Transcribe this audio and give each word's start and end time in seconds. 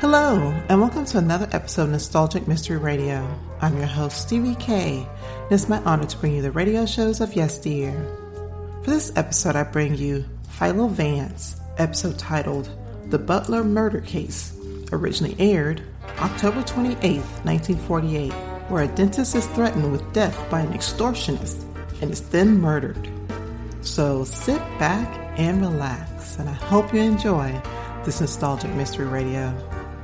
Hello, 0.00 0.54
and 0.68 0.80
welcome 0.80 1.04
to 1.06 1.18
another 1.18 1.48
episode 1.50 1.82
of 1.82 1.90
Nostalgic 1.90 2.46
Mystery 2.46 2.76
Radio. 2.76 3.28
I'm 3.60 3.76
your 3.76 3.88
host, 3.88 4.22
Stevie 4.22 4.54
K, 4.54 5.04
and 5.24 5.52
it's 5.52 5.68
my 5.68 5.82
honor 5.82 6.06
to 6.06 6.16
bring 6.18 6.36
you 6.36 6.40
the 6.40 6.52
radio 6.52 6.86
shows 6.86 7.20
of 7.20 7.34
yesteryear. 7.34 8.06
For 8.84 8.90
this 8.90 9.10
episode, 9.16 9.56
I 9.56 9.64
bring 9.64 9.96
you 9.96 10.24
Philo 10.50 10.86
Vance, 10.86 11.60
episode 11.78 12.16
titled 12.16 12.70
The 13.06 13.18
Butler 13.18 13.64
Murder 13.64 14.00
Case, 14.00 14.56
originally 14.92 15.34
aired 15.40 15.82
October 16.20 16.62
28, 16.62 17.16
1948, 17.42 18.30
where 18.70 18.84
a 18.84 18.94
dentist 18.94 19.34
is 19.34 19.48
threatened 19.48 19.90
with 19.90 20.12
death 20.12 20.48
by 20.48 20.60
an 20.60 20.74
extortionist 20.74 21.64
and 22.00 22.12
is 22.12 22.20
then 22.28 22.60
murdered. 22.60 23.10
So 23.80 24.22
sit 24.22 24.60
back 24.78 25.08
and 25.36 25.60
relax, 25.60 26.38
and 26.38 26.48
I 26.48 26.54
hope 26.54 26.94
you 26.94 27.00
enjoy 27.00 27.60
this 28.04 28.20
nostalgic 28.20 28.72
mystery 28.74 29.06
radio. 29.06 29.52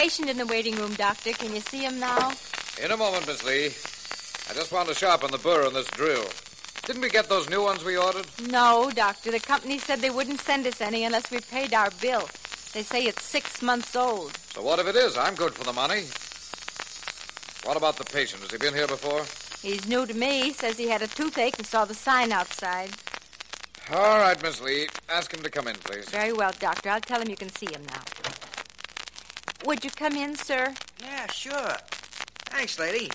Patient 0.00 0.30
in 0.30 0.38
the 0.38 0.46
waiting 0.46 0.74
room, 0.76 0.94
Doctor. 0.94 1.30
Can 1.32 1.54
you 1.54 1.60
see 1.60 1.80
him 1.80 2.00
now? 2.00 2.32
In 2.82 2.90
a 2.90 2.96
moment, 2.96 3.26
Miss 3.26 3.44
Lee. 3.44 3.66
I 4.48 4.54
just 4.54 4.72
want 4.72 4.88
to 4.88 4.94
sharpen 4.94 5.30
the 5.30 5.36
burr 5.36 5.66
on 5.66 5.74
this 5.74 5.88
drill. 5.88 6.24
Didn't 6.86 7.02
we 7.02 7.10
get 7.10 7.28
those 7.28 7.50
new 7.50 7.62
ones 7.62 7.84
we 7.84 7.98
ordered? 7.98 8.24
No, 8.48 8.90
Doctor. 8.94 9.30
The 9.30 9.40
company 9.40 9.76
said 9.76 9.98
they 9.98 10.08
wouldn't 10.08 10.40
send 10.40 10.66
us 10.66 10.80
any 10.80 11.04
unless 11.04 11.30
we 11.30 11.40
paid 11.40 11.74
our 11.74 11.90
bill. 12.00 12.30
They 12.72 12.82
say 12.82 13.04
it's 13.04 13.22
six 13.22 13.60
months 13.60 13.94
old. 13.94 14.34
So 14.54 14.62
what 14.62 14.78
if 14.78 14.86
it 14.86 14.96
is? 14.96 15.18
I'm 15.18 15.34
good 15.34 15.52
for 15.52 15.64
the 15.64 15.74
money. 15.74 16.04
What 17.68 17.76
about 17.76 17.98
the 17.98 18.10
patient? 18.10 18.40
Has 18.40 18.50
he 18.52 18.56
been 18.56 18.72
here 18.72 18.86
before? 18.86 19.26
He's 19.60 19.86
new 19.86 20.06
to 20.06 20.14
me. 20.14 20.54
Says 20.54 20.78
he 20.78 20.88
had 20.88 21.02
a 21.02 21.08
toothache 21.08 21.58
and 21.58 21.66
saw 21.66 21.84
the 21.84 21.92
sign 21.94 22.32
outside. 22.32 22.88
All 23.92 24.18
right, 24.18 24.42
Miss 24.42 24.62
Lee. 24.62 24.88
Ask 25.10 25.34
him 25.34 25.42
to 25.42 25.50
come 25.50 25.68
in, 25.68 25.74
please. 25.74 26.08
Very 26.08 26.32
well, 26.32 26.52
Doctor. 26.58 26.88
I'll 26.88 27.02
tell 27.02 27.20
him 27.20 27.28
you 27.28 27.36
can 27.36 27.50
see 27.50 27.66
him 27.66 27.84
now. 27.84 28.39
Would 29.66 29.84
you 29.84 29.90
come 29.90 30.16
in, 30.16 30.34
sir? 30.36 30.74
Yeah, 31.02 31.26
sure. 31.30 31.76
Thanks, 32.46 32.78
lady. 32.78 33.10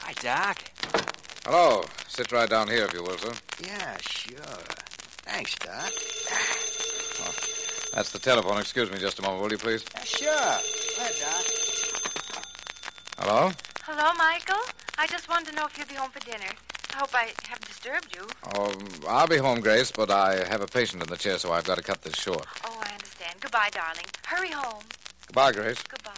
Hi, 0.00 0.12
Doc. 0.22 0.58
Hello. 1.44 1.84
Sit 2.08 2.32
right 2.32 2.48
down 2.48 2.68
here, 2.68 2.86
if 2.86 2.94
you 2.94 3.02
will, 3.02 3.18
sir. 3.18 3.32
Yeah, 3.62 3.96
sure. 4.00 4.38
Thanks, 5.24 5.54
Doc. 5.56 5.92
That's 7.92 8.10
the 8.10 8.18
telephone. 8.18 8.58
Excuse 8.58 8.90
me 8.90 8.98
just 8.98 9.18
a 9.18 9.22
moment, 9.22 9.42
will 9.42 9.52
you, 9.52 9.58
please? 9.58 9.84
Yeah, 9.94 10.04
sure. 10.04 10.30
Hi, 10.98 11.10
Doc. 11.20 11.44
Hello? 13.18 13.52
Hello, 13.82 14.12
Michael. 14.14 14.62
I 14.98 15.06
just 15.06 15.28
wanted 15.28 15.50
to 15.50 15.56
know 15.56 15.66
if 15.66 15.78
you'd 15.78 15.88
be 15.88 15.94
home 15.94 16.10
for 16.10 16.20
dinner. 16.20 16.50
I 16.94 16.98
hope 16.98 17.14
I 17.14 17.28
haven't 17.46 17.66
disturbed 17.66 18.14
you. 18.14 18.26
Oh, 18.54 18.72
I'll 19.06 19.26
be 19.26 19.36
home, 19.36 19.60
Grace, 19.60 19.92
but 19.92 20.10
I 20.10 20.44
have 20.48 20.62
a 20.62 20.66
patient 20.66 21.02
in 21.02 21.08
the 21.08 21.16
chair, 21.16 21.38
so 21.38 21.52
I've 21.52 21.64
got 21.64 21.76
to 21.76 21.82
cut 21.82 22.00
this 22.00 22.14
short. 22.14 22.46
Oh, 22.64 22.80
I 22.82 22.92
understand. 22.92 23.34
Goodbye, 23.40 23.68
darling. 23.72 24.06
Hurry 24.24 24.50
home. 24.50 24.82
Goodbye, 25.26 25.52
Grace. 25.52 25.82
Goodbye. 25.88 26.12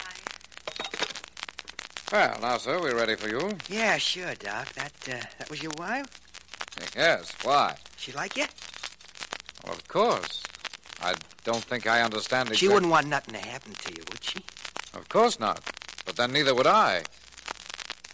Well, 2.13 2.39
now, 2.41 2.57
sir, 2.57 2.81
we're 2.81 2.97
ready 2.97 3.17
for 3.17 3.29
you. 3.29 3.57
Yeah, 3.69 3.99
sure, 3.99 4.35
Doc. 4.37 4.73
That 4.75 4.93
uh, 5.09 5.27
that 5.39 5.51
was 5.51 5.63
your 5.63 5.73
wife? 5.77 6.07
Yes. 6.97 7.33
Why? 7.43 7.77
She 7.97 8.13
like 8.13 8.37
you? 8.37 8.47
Well, 9.65 9.75
of 9.75 9.87
course. 9.89 10.43
I 11.03 11.15
don't 11.45 11.63
think 11.63 11.87
I 11.87 12.03
understand 12.03 12.55
She 12.57 12.69
wouldn't 12.69 12.91
want 12.91 13.07
nothing 13.07 13.35
to 13.35 13.47
happen 13.47 13.73
to 13.73 13.93
you, 13.95 14.03
would 14.11 14.25
she? 14.25 14.39
Of 14.95 15.09
course 15.09 15.39
not. 15.39 15.61
But 16.05 16.17
then 16.17 16.33
neither 16.33 16.55
would 16.55 16.67
I. 16.67 17.03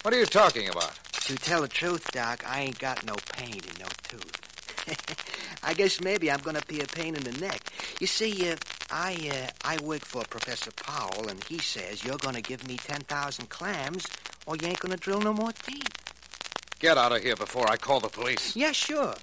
What 0.03 0.13
are 0.13 0.19
you 0.19 0.27
talking 0.27 0.69
about? 0.69 0.93
To 1.13 1.37
tell 1.37 1.63
the 1.63 1.69
truth, 1.69 2.11
Doc, 2.13 2.45
I 2.47 2.61
ain't 2.61 2.79
got 2.79 3.07
no 3.07 3.15
pain 3.33 3.55
in 3.55 3.79
no 3.81 3.87
tooth. 4.03 5.61
I 5.63 5.73
guess 5.73 6.01
maybe 6.03 6.31
I'm 6.31 6.41
gonna 6.41 6.61
be 6.69 6.81
a 6.81 6.87
pain 6.87 7.15
in 7.15 7.23
the 7.23 7.33
neck. 7.41 7.61
You 8.01 8.07
see, 8.07 8.51
uh, 8.51 8.57
I 8.95 9.19
uh, 9.29 9.51
I 9.65 9.83
work 9.83 10.05
for 10.05 10.23
Professor 10.31 10.71
Powell, 10.71 11.29
and 11.29 11.43
he 11.45 11.59
says 11.59 12.05
you're 12.05 12.17
gonna 12.17 12.41
give 12.41 12.67
me 12.69 12.77
ten 12.77 13.01
thousand 13.01 13.49
clams, 13.51 14.07
or 14.47 14.55
you 14.55 14.69
ain't 14.69 14.79
gonna 14.79 14.97
drill 14.97 15.21
no 15.21 15.33
more 15.33 15.51
teeth. 15.51 15.91
Get 16.79 16.97
out 16.97 17.11
of 17.11 17.21
here 17.21 17.35
before 17.35 17.69
I 17.69 17.77
call 17.77 17.99
the 17.99 18.09
police. 18.09 18.55
Yeah, 18.55 18.71
sure. 18.71 19.15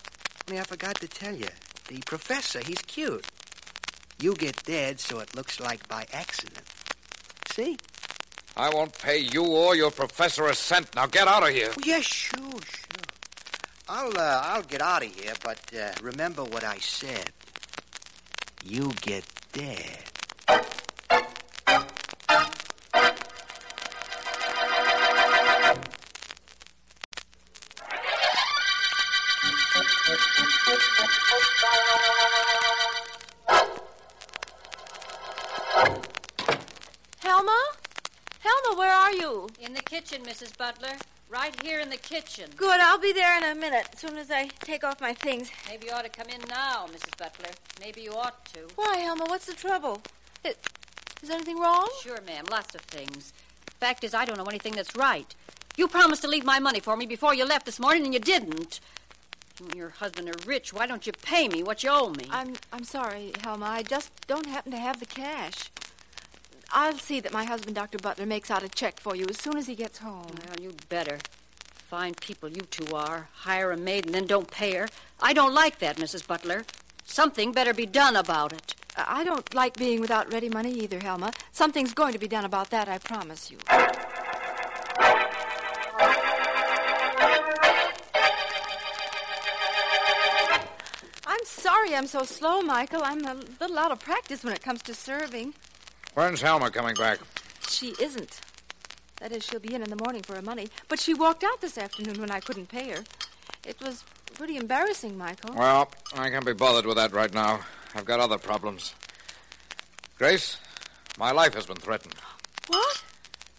Only 0.49 0.59
I 0.59 0.63
forgot 0.63 0.95
to 0.95 1.07
tell 1.07 1.33
you. 1.33 1.47
The 1.87 1.99
professor, 2.05 2.59
he's 2.59 2.81
cute. 2.81 3.25
You 4.19 4.33
get 4.35 4.61
dead 4.63 4.99
so 4.99 5.19
it 5.19 5.33
looks 5.37 5.61
like 5.61 5.87
by 5.87 6.05
accident. 6.11 6.67
See? 7.53 7.77
I 8.57 8.69
won't 8.73 8.97
pay 8.97 9.19
you 9.19 9.45
or 9.45 9.75
your 9.75 9.91
professor 9.91 10.47
a 10.47 10.53
cent. 10.53 10.93
Now 10.95 11.05
get 11.05 11.29
out 11.29 11.43
of 11.43 11.49
here. 11.49 11.71
Oh, 11.71 11.81
yeah, 11.85 12.01
sure, 12.01 12.37
sure. 12.41 13.05
I'll, 13.87 14.17
uh, 14.17 14.41
I'll 14.43 14.63
get 14.63 14.81
out 14.81 15.05
of 15.05 15.15
here, 15.15 15.33
but 15.43 15.59
uh, 15.73 15.91
remember 16.01 16.43
what 16.43 16.65
I 16.65 16.77
said. 16.79 17.31
You 18.63 18.91
get 19.01 19.25
dead. 19.51 20.10
In 39.61 39.73
the 39.73 39.81
kitchen, 39.81 40.23
Mrs. 40.23 40.57
Butler. 40.57 40.95
Right 41.29 41.55
here 41.63 41.79
in 41.79 41.89
the 41.89 41.95
kitchen. 41.95 42.49
Good, 42.57 42.81
I'll 42.81 42.99
be 42.99 43.13
there 43.13 43.37
in 43.37 43.43
a 43.45 43.55
minute, 43.55 43.87
as 43.93 43.99
soon 43.99 44.17
as 44.17 44.29
I 44.29 44.47
take 44.59 44.83
off 44.83 44.99
my 44.99 45.13
things. 45.13 45.49
Maybe 45.69 45.87
you 45.87 45.93
ought 45.93 46.03
to 46.03 46.09
come 46.09 46.27
in 46.27 46.41
now, 46.49 46.87
Mrs. 46.87 47.17
Butler. 47.17 47.51
Maybe 47.79 48.01
you 48.01 48.11
ought 48.11 48.43
to. 48.53 48.67
Why, 48.75 48.97
Helma, 48.97 49.23
what's 49.27 49.45
the 49.45 49.53
trouble? 49.53 50.01
Is, 50.43 50.55
is 51.23 51.29
anything 51.29 51.57
wrong? 51.57 51.87
Sure, 52.03 52.19
ma'am. 52.27 52.43
Lots 52.51 52.75
of 52.75 52.81
things. 52.81 53.31
Fact 53.79 54.03
is, 54.03 54.13
I 54.13 54.25
don't 54.25 54.37
know 54.37 54.43
anything 54.43 54.73
that's 54.73 54.97
right. 54.97 55.33
You 55.77 55.87
promised 55.87 56.23
to 56.23 56.27
leave 56.27 56.43
my 56.43 56.59
money 56.59 56.81
for 56.81 56.97
me 56.97 57.05
before 57.05 57.33
you 57.33 57.45
left 57.45 57.65
this 57.65 57.79
morning, 57.79 58.03
and 58.03 58.13
you 58.13 58.19
didn't. 58.19 58.81
You 59.61 59.67
and 59.67 59.75
your 59.75 59.89
husband 59.91 60.27
are 60.27 60.45
rich. 60.45 60.73
Why 60.73 60.87
don't 60.87 61.07
you 61.07 61.13
pay 61.13 61.47
me 61.47 61.63
what 61.63 61.83
you 61.83 61.91
owe 61.91 62.09
me? 62.09 62.25
I'm 62.29 62.55
I'm 62.73 62.83
sorry, 62.83 63.31
Helma. 63.41 63.67
I 63.67 63.83
just 63.83 64.11
don't 64.27 64.47
happen 64.47 64.73
to 64.73 64.77
have 64.77 64.99
the 64.99 65.05
cash. 65.05 65.71
I'll 66.73 66.97
see 66.97 67.19
that 67.19 67.33
my 67.33 67.43
husband, 67.43 67.75
Dr. 67.75 67.97
Butler, 67.97 68.25
makes 68.25 68.49
out 68.49 68.63
a 68.63 68.69
check 68.69 68.99
for 68.99 69.15
you 69.15 69.25
as 69.29 69.37
soon 69.37 69.57
as 69.57 69.67
he 69.67 69.75
gets 69.75 69.97
home. 69.97 70.31
Well, 70.47 70.59
you'd 70.61 70.87
better. 70.87 71.19
Fine 71.89 72.13
people 72.15 72.47
you 72.47 72.61
two 72.61 72.95
are. 72.95 73.27
Hire 73.33 73.71
a 73.71 73.77
maid 73.77 74.05
and 74.05 74.15
then 74.15 74.25
don't 74.25 74.49
pay 74.49 74.75
her. 74.75 74.87
I 75.21 75.33
don't 75.33 75.53
like 75.53 75.79
that, 75.79 75.97
Mrs. 75.97 76.25
Butler. 76.25 76.63
Something 77.03 77.51
better 77.51 77.73
be 77.73 77.85
done 77.85 78.15
about 78.15 78.53
it. 78.53 78.75
I 78.95 79.25
don't 79.25 79.53
like 79.53 79.75
being 79.75 79.99
without 79.99 80.31
ready 80.31 80.47
money 80.47 80.71
either, 80.71 80.99
Helma. 80.99 81.33
Something's 81.51 81.93
going 81.93 82.13
to 82.13 82.19
be 82.19 82.29
done 82.29 82.45
about 82.45 82.69
that, 82.69 82.87
I 82.87 82.99
promise 82.99 83.51
you. 83.51 83.57
I'm 91.27 91.43
sorry 91.43 91.95
I'm 91.95 92.07
so 92.07 92.23
slow, 92.23 92.61
Michael. 92.61 93.01
I'm 93.03 93.25
a 93.25 93.35
little 93.59 93.77
out 93.77 93.91
of 93.91 93.99
practice 93.99 94.43
when 94.43 94.53
it 94.53 94.61
comes 94.61 94.81
to 94.83 94.93
serving. 94.93 95.53
When's 96.13 96.41
Helma 96.41 96.69
coming 96.71 96.95
back? 96.95 97.19
She 97.69 97.93
isn't. 97.99 98.39
That 99.19 99.31
is, 99.31 99.45
she'll 99.45 99.59
be 99.59 99.73
in 99.73 99.83
in 99.83 99.89
the 99.89 100.03
morning 100.03 100.23
for 100.23 100.35
her 100.35 100.41
money. 100.41 100.67
But 100.87 100.99
she 100.99 101.13
walked 101.13 101.43
out 101.43 101.61
this 101.61 101.77
afternoon 101.77 102.19
when 102.19 102.31
I 102.31 102.39
couldn't 102.39 102.69
pay 102.69 102.89
her. 102.89 103.03
It 103.65 103.79
was 103.81 104.03
pretty 104.33 104.57
embarrassing, 104.57 105.17
Michael. 105.17 105.55
Well, 105.55 105.91
I 106.15 106.29
can't 106.29 106.45
be 106.45 106.53
bothered 106.53 106.85
with 106.85 106.97
that 106.97 107.13
right 107.13 107.33
now. 107.33 107.61
I've 107.95 108.05
got 108.05 108.19
other 108.19 108.37
problems. 108.37 108.93
Grace, 110.17 110.57
my 111.17 111.31
life 111.31 111.53
has 111.53 111.65
been 111.65 111.77
threatened. 111.77 112.15
What? 112.67 113.03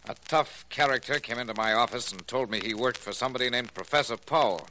A 0.09 0.17
tough 0.27 0.65
character 0.69 1.21
came 1.21 1.39
into 1.39 1.55
my 1.55 1.75
office 1.75 2.11
and 2.13 2.27
told 2.27 2.51
me 2.51 2.61
he 2.61 2.75
worked 2.75 2.99
for 2.99 3.13
somebody 3.13 3.49
named 3.49 3.73
Professor 3.73 4.17
Powell. 4.17 4.67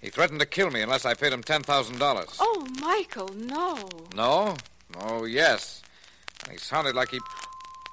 He 0.00 0.10
threatened 0.10 0.40
to 0.40 0.46
kill 0.46 0.70
me 0.70 0.80
unless 0.82 1.04
I 1.04 1.14
paid 1.14 1.32
him 1.32 1.44
$10,000. 1.44 2.36
Oh, 2.40 2.66
Michael, 2.80 3.28
no. 3.34 3.88
No? 4.16 4.56
Oh, 4.98 5.24
yes. 5.24 5.81
And 6.44 6.52
he 6.52 6.58
sounded 6.58 6.94
like 6.94 7.10
he. 7.10 7.20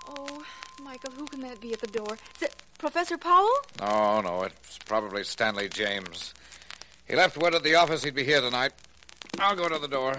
Oh, 0.08 0.44
Michael, 0.84 1.12
who 1.12 1.26
can 1.26 1.42
that 1.42 1.60
be 1.62 1.74
at 1.74 1.80
the 1.80 1.88
door? 1.88 2.18
Is 2.36 2.44
it 2.44 2.56
Professor 2.78 3.18
Powell? 3.18 3.50
No, 3.80 4.22
no, 4.22 4.44
it's 4.44 4.80
probably 4.86 5.24
Stanley 5.24 5.70
James. 5.70 6.34
He 7.08 7.16
left 7.16 7.38
word 7.38 7.56
at 7.56 7.64
the 7.64 7.76
office 7.76 8.04
he'd 8.04 8.16
be 8.16 8.24
here 8.24 8.42
tonight. 8.42 8.72
I'll 9.40 9.56
go 9.56 9.68
to 9.70 9.80
the 9.80 9.88
door. 9.88 10.16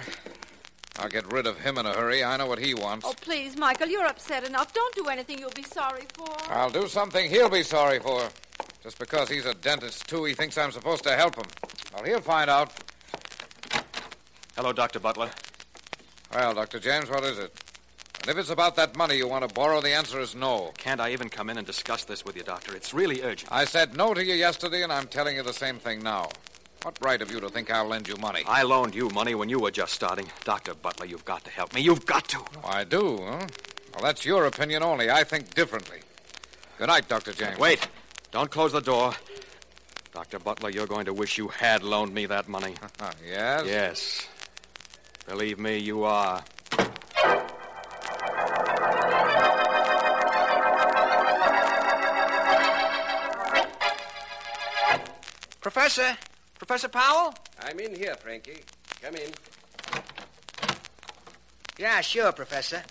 I'll 0.99 1.09
get 1.09 1.33
rid 1.33 1.47
of 1.47 1.59
him 1.59 1.79
in 1.79 1.87
a 1.87 1.93
hurry. 1.95 2.23
I 2.23 2.37
know 2.37 2.47
what 2.47 2.59
he 2.59 2.75
wants. 2.75 3.07
Oh, 3.07 3.15
please, 3.21 3.57
Michael, 3.57 3.89
you're 3.89 4.07
upset 4.07 4.45
enough. 4.45 4.75
Don't 4.75 4.95
do 4.95 5.07
anything 5.07 5.39
you'll 5.39 5.51
be 5.51 5.63
sorry 5.63 6.03
for. 6.15 6.29
I'll 6.49 6.71
do 6.71 6.89
something 6.89 7.31
he'll 7.31 7.49
be 7.49 7.63
sorry 7.63 8.01
for. 8.01 8.29
Just 8.83 8.99
because 8.99 9.29
he's 9.29 9.47
a 9.47 9.55
dentist, 9.55 10.09
too, 10.09 10.25
he 10.25 10.35
thinks 10.35 10.59
I'm 10.59 10.73
supposed 10.73 11.03
to 11.05 11.17
help 11.17 11.37
him. 11.37 11.45
Well, 11.95 12.05
he'll 12.05 12.21
find 12.21 12.51
out. 12.51 12.73
Hello, 14.57 14.73
Dr. 14.73 15.01
Butler. 15.01 15.31
Well, 16.35 16.55
Dr. 16.55 16.79
James, 16.81 17.09
what 17.09 17.25
is 17.25 17.39
it? 17.39 17.60
And 18.23 18.29
if 18.29 18.37
it's 18.37 18.51
about 18.51 18.77
that 18.77 18.97
money 18.97 19.17
you 19.17 19.27
want 19.27 19.49
to 19.49 19.55
borrow, 19.55 19.81
the 19.81 19.95
answer 19.95 20.21
is 20.21 20.35
no. 20.35 20.73
Can't 20.77 21.01
I 21.01 21.13
even 21.13 21.31
come 21.31 21.49
in 21.49 21.57
and 21.57 21.67
discuss 21.67 22.05
this 22.05 22.25
with 22.25 22.37
you, 22.37 22.43
Doctor? 22.43 22.77
It's 22.77 22.93
really 22.93 23.23
urgent. 23.23 23.51
I 23.51 23.65
said 23.65 23.97
no 23.97 24.13
to 24.13 24.25
you 24.25 24.35
yesterday, 24.35 24.83
and 24.83 24.93
I'm 24.93 25.07
telling 25.07 25.37
you 25.37 25.43
the 25.43 25.55
same 25.55 25.79
thing 25.79 26.03
now. 26.03 26.29
What 26.83 26.99
right 27.01 27.21
have 27.21 27.31
you 27.31 27.41
to 27.41 27.49
think 27.49 27.71
I'll 27.71 27.87
lend 27.87 28.09
you 28.09 28.17
money? 28.17 28.43
I 28.47 28.63
loaned 28.63 28.95
you 28.95 29.09
money 29.11 29.35
when 29.35 29.49
you 29.49 29.59
were 29.59 29.71
just 29.71 29.93
starting. 29.95 30.27
Dr. 30.45 30.75
Butler, 30.75 31.07
you've 31.07 31.25
got 31.25 31.45
to 31.45 31.51
help 31.51 31.75
me. 31.75 31.81
You've 31.81 32.07
got 32.07 32.29
to. 32.29 32.39
Oh, 32.39 32.69
I 32.69 32.85
do, 32.85 33.19
huh? 33.23 33.47
Well, 33.95 34.03
that's 34.03 34.25
your 34.25 34.47
opinion 34.47 34.83
only. 34.83 35.11
I 35.11 35.25
think 35.25 35.55
differently. 35.55 35.99
Good 36.79 36.89
night, 36.89 37.09
Dr. 37.09 37.33
James. 37.33 37.59
Wait. 37.59 37.87
Don't 38.33 38.51
close 38.51 38.73
the 38.73 38.81
door. 38.81 39.13
Dr. 40.13 40.39
Butler, 40.39 40.71
you're 40.71 40.87
going 40.87 41.07
to 41.07 41.13
wish 41.13 41.37
you 41.37 41.49
had 41.49 41.83
loaned 41.83 42.15
me 42.15 42.27
that 42.27 42.49
money. 42.49 42.75
yes? 43.27 43.65
Yes. 43.67 44.29
Believe 45.27 45.59
me, 45.59 45.79
you 45.79 46.05
are. 46.05 46.43
Professor? 56.01 56.19
Professor 56.59 56.89
Powell? 56.89 57.35
I'm 57.63 57.79
in 57.79 57.95
here, 57.95 58.15
Frankie. 58.15 58.63
Come 59.03 59.17
in. 59.17 59.31
Yeah, 61.79 62.01
sure, 62.01 62.33
Professor. 62.33 62.83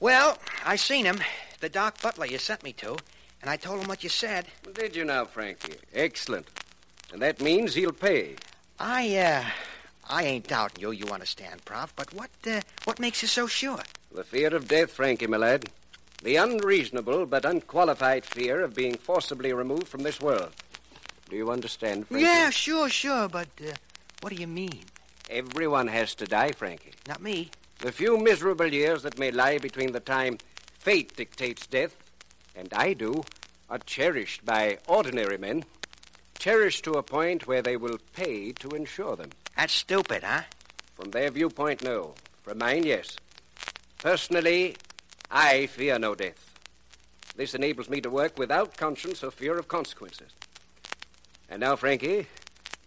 Well, 0.00 0.36
I 0.64 0.74
seen 0.76 1.04
him, 1.04 1.20
the 1.60 1.68
Doc 1.68 2.02
Butler 2.02 2.26
you 2.26 2.38
sent 2.38 2.64
me 2.64 2.72
to, 2.74 2.96
and 3.40 3.48
I 3.48 3.56
told 3.56 3.80
him 3.80 3.88
what 3.88 4.02
you 4.02 4.08
said. 4.08 4.46
Did 4.74 4.96
you 4.96 5.04
now, 5.04 5.26
Frankie? 5.26 5.74
Excellent. 5.94 6.48
And 7.12 7.22
that 7.22 7.40
means 7.40 7.74
he'll 7.74 7.92
pay. 7.92 8.34
I, 8.80 9.16
uh, 9.18 9.44
I 10.08 10.24
ain't 10.24 10.48
doubting 10.48 10.82
you, 10.82 10.90
you 10.90 11.06
understand, 11.06 11.64
Prof, 11.64 11.94
but 11.94 12.12
what, 12.12 12.30
uh, 12.48 12.62
what 12.82 12.98
makes 12.98 13.22
you 13.22 13.28
so 13.28 13.46
sure? 13.46 13.80
The 14.12 14.24
fear 14.24 14.54
of 14.54 14.66
death, 14.66 14.90
Frankie, 14.90 15.28
my 15.28 15.36
lad. 15.36 15.66
The 16.22 16.36
unreasonable 16.36 17.26
but 17.26 17.44
unqualified 17.44 18.24
fear 18.24 18.62
of 18.62 18.74
being 18.74 18.96
forcibly 18.96 19.52
removed 19.52 19.86
from 19.86 20.02
this 20.02 20.20
world. 20.20 20.52
Do 21.28 21.36
you 21.36 21.50
understand, 21.50 22.06
Frankie? 22.06 22.24
Yeah, 22.24 22.50
sure, 22.50 22.88
sure, 22.88 23.28
but, 23.28 23.48
uh, 23.60 23.72
what 24.20 24.32
do 24.32 24.40
you 24.40 24.46
mean? 24.46 24.80
Everyone 25.28 25.88
has 25.88 26.14
to 26.16 26.24
die, 26.24 26.52
Frankie. 26.52 26.92
Not 27.08 27.20
me. 27.20 27.50
The 27.80 27.92
few 27.92 28.16
miserable 28.16 28.72
years 28.72 29.02
that 29.02 29.18
may 29.18 29.30
lie 29.30 29.58
between 29.58 29.92
the 29.92 30.00
time 30.00 30.38
fate 30.78 31.16
dictates 31.16 31.66
death 31.66 31.96
and 32.56 32.72
I 32.72 32.94
do 32.94 33.22
are 33.68 33.78
cherished 33.78 34.44
by 34.44 34.78
ordinary 34.86 35.38
men. 35.38 35.64
Cherished 36.38 36.84
to 36.84 36.92
a 36.92 37.02
point 37.02 37.46
where 37.46 37.62
they 37.62 37.76
will 37.76 37.98
pay 38.14 38.52
to 38.52 38.68
ensure 38.70 39.16
them. 39.16 39.30
That's 39.56 39.72
stupid, 39.72 40.22
huh? 40.22 40.42
From 40.94 41.10
their 41.10 41.30
viewpoint, 41.30 41.82
no. 41.82 42.14
From 42.42 42.58
mine, 42.58 42.84
yes. 42.84 43.16
Personally, 43.98 44.76
I 45.30 45.66
fear 45.66 45.98
no 45.98 46.14
death. 46.14 46.54
This 47.36 47.54
enables 47.54 47.90
me 47.90 48.00
to 48.00 48.10
work 48.10 48.38
without 48.38 48.76
conscience 48.76 49.22
or 49.22 49.30
fear 49.30 49.58
of 49.58 49.68
consequences. 49.68 50.30
And 51.48 51.60
now, 51.60 51.76
Frankie, 51.76 52.26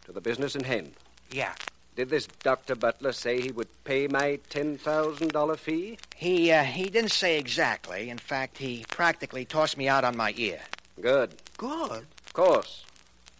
to 0.06 0.12
the 0.12 0.22
business 0.22 0.56
in 0.56 0.64
hand. 0.64 0.94
Yeah. 1.32 1.54
Did 1.96 2.10
this 2.10 2.28
Dr. 2.44 2.76
Butler 2.76 3.12
say 3.12 3.42
he 3.42 3.52
would 3.52 3.68
pay 3.84 4.08
my 4.08 4.40
$10,000 4.50 5.58
fee? 5.58 5.98
He, 6.16 6.52
uh, 6.52 6.64
he 6.64 6.90
didn't 6.90 7.12
say 7.12 7.38
exactly. 7.38 8.10
In 8.10 8.18
fact, 8.18 8.58
he 8.58 8.86
practically 8.90 9.46
tossed 9.46 9.78
me 9.78 9.88
out 9.88 10.04
on 10.04 10.16
my 10.16 10.34
ear. 10.38 10.62
Good. 11.02 11.36
Good? 11.58 12.06
Of 12.26 12.34
course. 12.34 12.86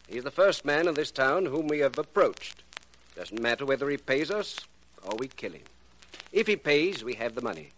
He's 0.08 0.24
the 0.24 0.32
first 0.32 0.66
man 0.66 0.88
in 0.88 0.94
this 0.94 1.12
town 1.12 1.46
whom 1.46 1.68
we 1.68 1.80
have 1.80 1.98
approached. 1.98 2.64
Doesn't 3.16 3.42
matter 3.42 3.66
whether 3.66 3.90
he 3.90 3.98
pays 3.98 4.32
us 4.32 4.60
or 5.04 5.16
we 5.18 5.28
kill 5.28 5.52
him. 5.54 5.62
If 6.32 6.48
he 6.48 6.56
pays, 6.56 7.04
we 7.04 7.14
have 7.16 7.36
the 7.36 7.42
money. 7.42 7.70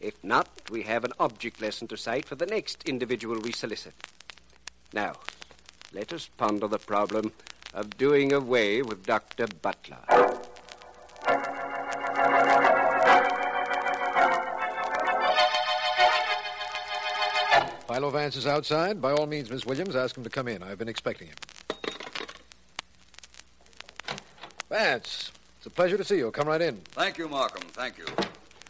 If 0.00 0.22
not, 0.22 0.48
we 0.70 0.82
have 0.82 1.04
an 1.04 1.12
object 1.18 1.60
lesson 1.60 1.88
to 1.88 1.96
cite 1.96 2.26
for 2.26 2.34
the 2.34 2.46
next 2.46 2.88
individual 2.88 3.40
we 3.40 3.52
solicit. 3.52 3.94
Now, 4.92 5.14
let 5.94 6.12
us 6.12 6.28
ponder 6.36 6.66
the 6.66 6.78
problem 6.78 7.32
of 7.72 7.96
doing 7.96 8.32
away 8.32 8.82
with 8.82 9.06
Dr. 9.06 9.46
Butler. 9.62 9.98
Philo 17.86 18.10
Vance 18.10 18.34
is 18.34 18.46
outside. 18.46 19.00
By 19.00 19.12
all 19.12 19.26
means, 19.26 19.50
Miss 19.50 19.64
Williams, 19.64 19.94
ask 19.94 20.16
him 20.16 20.24
to 20.24 20.30
come 20.30 20.48
in. 20.48 20.62
I've 20.64 20.78
been 20.78 20.88
expecting 20.88 21.28
him. 21.28 21.36
Vance, 24.68 25.30
it's 25.58 25.66
a 25.66 25.70
pleasure 25.70 25.96
to 25.96 26.04
see 26.04 26.16
you. 26.16 26.30
Come 26.32 26.48
right 26.48 26.60
in. 26.60 26.76
Thank 26.92 27.18
you, 27.18 27.28
Markham. 27.28 27.62
Thank 27.68 27.98
you. 27.98 28.06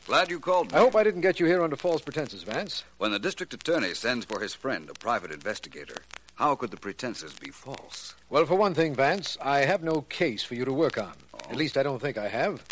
Glad 0.06 0.30
you 0.30 0.38
called 0.38 0.70
me. 0.70 0.76
I 0.76 0.80
hope 0.80 0.94
I 0.94 1.02
didn't 1.02 1.22
get 1.22 1.40
you 1.40 1.46
here 1.46 1.62
under 1.62 1.76
false 1.76 2.02
pretenses, 2.02 2.42
Vance. 2.42 2.84
When 2.98 3.12
the 3.12 3.18
district 3.18 3.54
attorney 3.54 3.94
sends 3.94 4.26
for 4.26 4.40
his 4.40 4.52
friend, 4.52 4.90
a 4.90 4.94
private 4.94 5.30
investigator, 5.30 5.96
how 6.34 6.54
could 6.56 6.70
the 6.70 6.76
pretenses 6.76 7.34
be 7.34 7.50
false? 7.50 8.14
Well, 8.28 8.46
for 8.46 8.56
one 8.56 8.74
thing, 8.74 8.94
Vance, 8.94 9.38
I 9.40 9.60
have 9.60 9.82
no 9.82 10.02
case 10.02 10.42
for 10.42 10.54
you 10.54 10.64
to 10.64 10.72
work 10.72 10.98
on. 10.98 11.12
At 11.48 11.56
least 11.56 11.76
I 11.76 11.82
don't 11.82 12.00
think 12.00 12.18
I 12.18 12.28
have. 12.28 12.64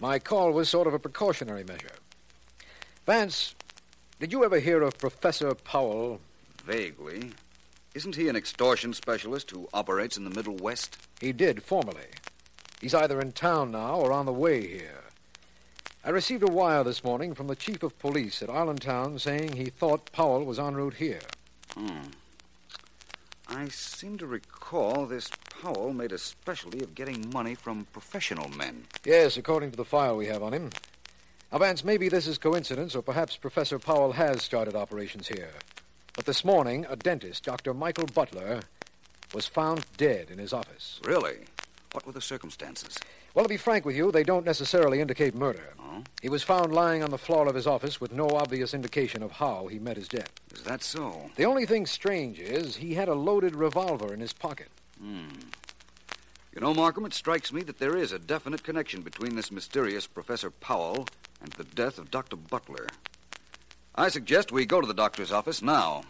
My 0.00 0.18
call 0.18 0.52
was 0.52 0.68
sort 0.68 0.86
of 0.86 0.94
a 0.94 0.98
precautionary 0.98 1.64
measure. 1.64 1.96
Vance, 3.06 3.54
did 4.18 4.32
you 4.32 4.44
ever 4.44 4.58
hear 4.58 4.82
of 4.82 4.96
Professor 4.98 5.54
Powell? 5.54 6.20
Vaguely. 6.64 7.32
Isn't 7.94 8.16
he 8.16 8.28
an 8.28 8.36
extortion 8.36 8.94
specialist 8.94 9.50
who 9.50 9.68
operates 9.74 10.16
in 10.16 10.24
the 10.24 10.30
Middle 10.30 10.56
West? 10.56 10.96
He 11.20 11.32
did 11.32 11.62
formerly. 11.62 12.06
He's 12.80 12.94
either 12.94 13.20
in 13.20 13.32
town 13.32 13.72
now 13.72 13.96
or 13.96 14.12
on 14.12 14.26
the 14.26 14.32
way 14.32 14.66
here. 14.66 15.02
I 16.04 16.10
received 16.10 16.42
a 16.42 16.50
wire 16.50 16.82
this 16.82 17.04
morning 17.04 17.34
from 17.34 17.46
the 17.46 17.54
chief 17.54 17.82
of 17.82 17.98
police 17.98 18.42
at 18.42 18.48
Islandtown 18.48 19.20
saying 19.20 19.56
he 19.56 19.66
thought 19.66 20.10
Powell 20.10 20.44
was 20.44 20.58
en 20.58 20.74
route 20.74 20.94
here. 20.94 21.20
Hmm. 21.76 22.10
I 23.54 23.68
seem 23.68 24.16
to 24.18 24.26
recall 24.26 25.04
this 25.04 25.30
Powell 25.62 25.92
made 25.92 26.12
a 26.12 26.18
specialty 26.18 26.82
of 26.82 26.94
getting 26.94 27.30
money 27.32 27.54
from 27.54 27.84
professional 27.92 28.48
men. 28.48 28.84
Yes, 29.04 29.36
according 29.36 29.72
to 29.72 29.76
the 29.76 29.84
file 29.84 30.16
we 30.16 30.26
have 30.26 30.42
on 30.42 30.54
him. 30.54 30.70
Now, 31.52 31.58
Vance, 31.58 31.84
maybe 31.84 32.08
this 32.08 32.26
is 32.26 32.38
coincidence, 32.38 32.94
or 32.94 33.02
perhaps 33.02 33.36
Professor 33.36 33.78
Powell 33.78 34.12
has 34.12 34.42
started 34.42 34.74
operations 34.74 35.28
here. 35.28 35.50
But 36.14 36.24
this 36.24 36.44
morning, 36.44 36.86
a 36.88 36.96
dentist, 36.96 37.44
Dr. 37.44 37.74
Michael 37.74 38.06
Butler, 38.06 38.60
was 39.34 39.46
found 39.46 39.84
dead 39.98 40.30
in 40.30 40.38
his 40.38 40.54
office. 40.54 40.98
Really? 41.04 41.40
What 41.92 42.06
were 42.06 42.12
the 42.12 42.22
circumstances? 42.22 42.98
Well, 43.34 43.44
to 43.44 43.48
be 43.48 43.56
frank 43.56 43.84
with 43.86 43.96
you, 43.96 44.12
they 44.12 44.24
don't 44.24 44.44
necessarily 44.44 45.00
indicate 45.00 45.34
murder. 45.34 45.74
Oh? 45.80 46.02
He 46.20 46.28
was 46.28 46.42
found 46.42 46.72
lying 46.72 47.02
on 47.02 47.10
the 47.10 47.18
floor 47.18 47.48
of 47.48 47.54
his 47.54 47.66
office 47.66 48.00
with 48.00 48.12
no 48.12 48.28
obvious 48.28 48.74
indication 48.74 49.22
of 49.22 49.32
how 49.32 49.68
he 49.68 49.78
met 49.78 49.96
his 49.96 50.08
death. 50.08 50.32
Is 50.54 50.62
that 50.64 50.82
so? 50.82 51.30
The 51.36 51.46
only 51.46 51.64
thing 51.64 51.86
strange 51.86 52.38
is 52.38 52.76
he 52.76 52.94
had 52.94 53.08
a 53.08 53.14
loaded 53.14 53.56
revolver 53.56 54.12
in 54.12 54.20
his 54.20 54.34
pocket. 54.34 54.68
Hmm. 55.00 55.28
You 56.54 56.60
know, 56.60 56.74
Markham, 56.74 57.06
it 57.06 57.14
strikes 57.14 57.52
me 57.52 57.62
that 57.62 57.78
there 57.78 57.96
is 57.96 58.12
a 58.12 58.18
definite 58.18 58.62
connection 58.62 59.00
between 59.00 59.34
this 59.34 59.50
mysterious 59.50 60.06
Professor 60.06 60.50
Powell 60.50 61.06
and 61.40 61.50
the 61.52 61.64
death 61.64 61.98
of 61.98 62.10
Dr. 62.10 62.36
Butler. 62.36 62.86
I 63.94 64.08
suggest 64.08 64.52
we 64.52 64.66
go 64.66 64.80
to 64.80 64.86
the 64.86 64.92
doctor's 64.92 65.32
office 65.32 65.62
now. 65.62 66.04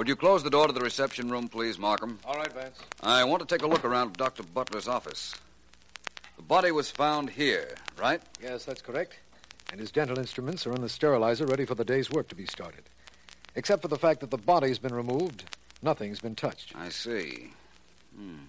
Would 0.00 0.08
you 0.08 0.16
close 0.16 0.42
the 0.42 0.48
door 0.48 0.66
to 0.66 0.72
the 0.72 0.80
reception 0.80 1.28
room, 1.28 1.46
please, 1.46 1.78
Markham? 1.78 2.18
All 2.24 2.34
right, 2.34 2.50
Vance. 2.54 2.78
I 3.02 3.22
want 3.22 3.46
to 3.46 3.46
take 3.46 3.62
a 3.62 3.66
look 3.66 3.84
around 3.84 4.14
Dr. 4.14 4.42
Butler's 4.42 4.88
office. 4.88 5.34
The 6.38 6.42
body 6.42 6.70
was 6.70 6.90
found 6.90 7.28
here, 7.28 7.74
right? 7.98 8.22
Yes, 8.42 8.64
that's 8.64 8.80
correct. 8.80 9.18
And 9.70 9.78
his 9.78 9.92
dental 9.92 10.18
instruments 10.18 10.66
are 10.66 10.72
in 10.72 10.80
the 10.80 10.88
sterilizer 10.88 11.44
ready 11.44 11.66
for 11.66 11.74
the 11.74 11.84
day's 11.84 12.10
work 12.10 12.28
to 12.28 12.34
be 12.34 12.46
started. 12.46 12.84
Except 13.56 13.82
for 13.82 13.88
the 13.88 13.98
fact 13.98 14.20
that 14.20 14.30
the 14.30 14.38
body's 14.38 14.78
been 14.78 14.94
removed, 14.94 15.44
nothing's 15.82 16.20
been 16.20 16.34
touched. 16.34 16.74
I 16.74 16.88
see. 16.88 17.50
Hmm. 18.16 18.44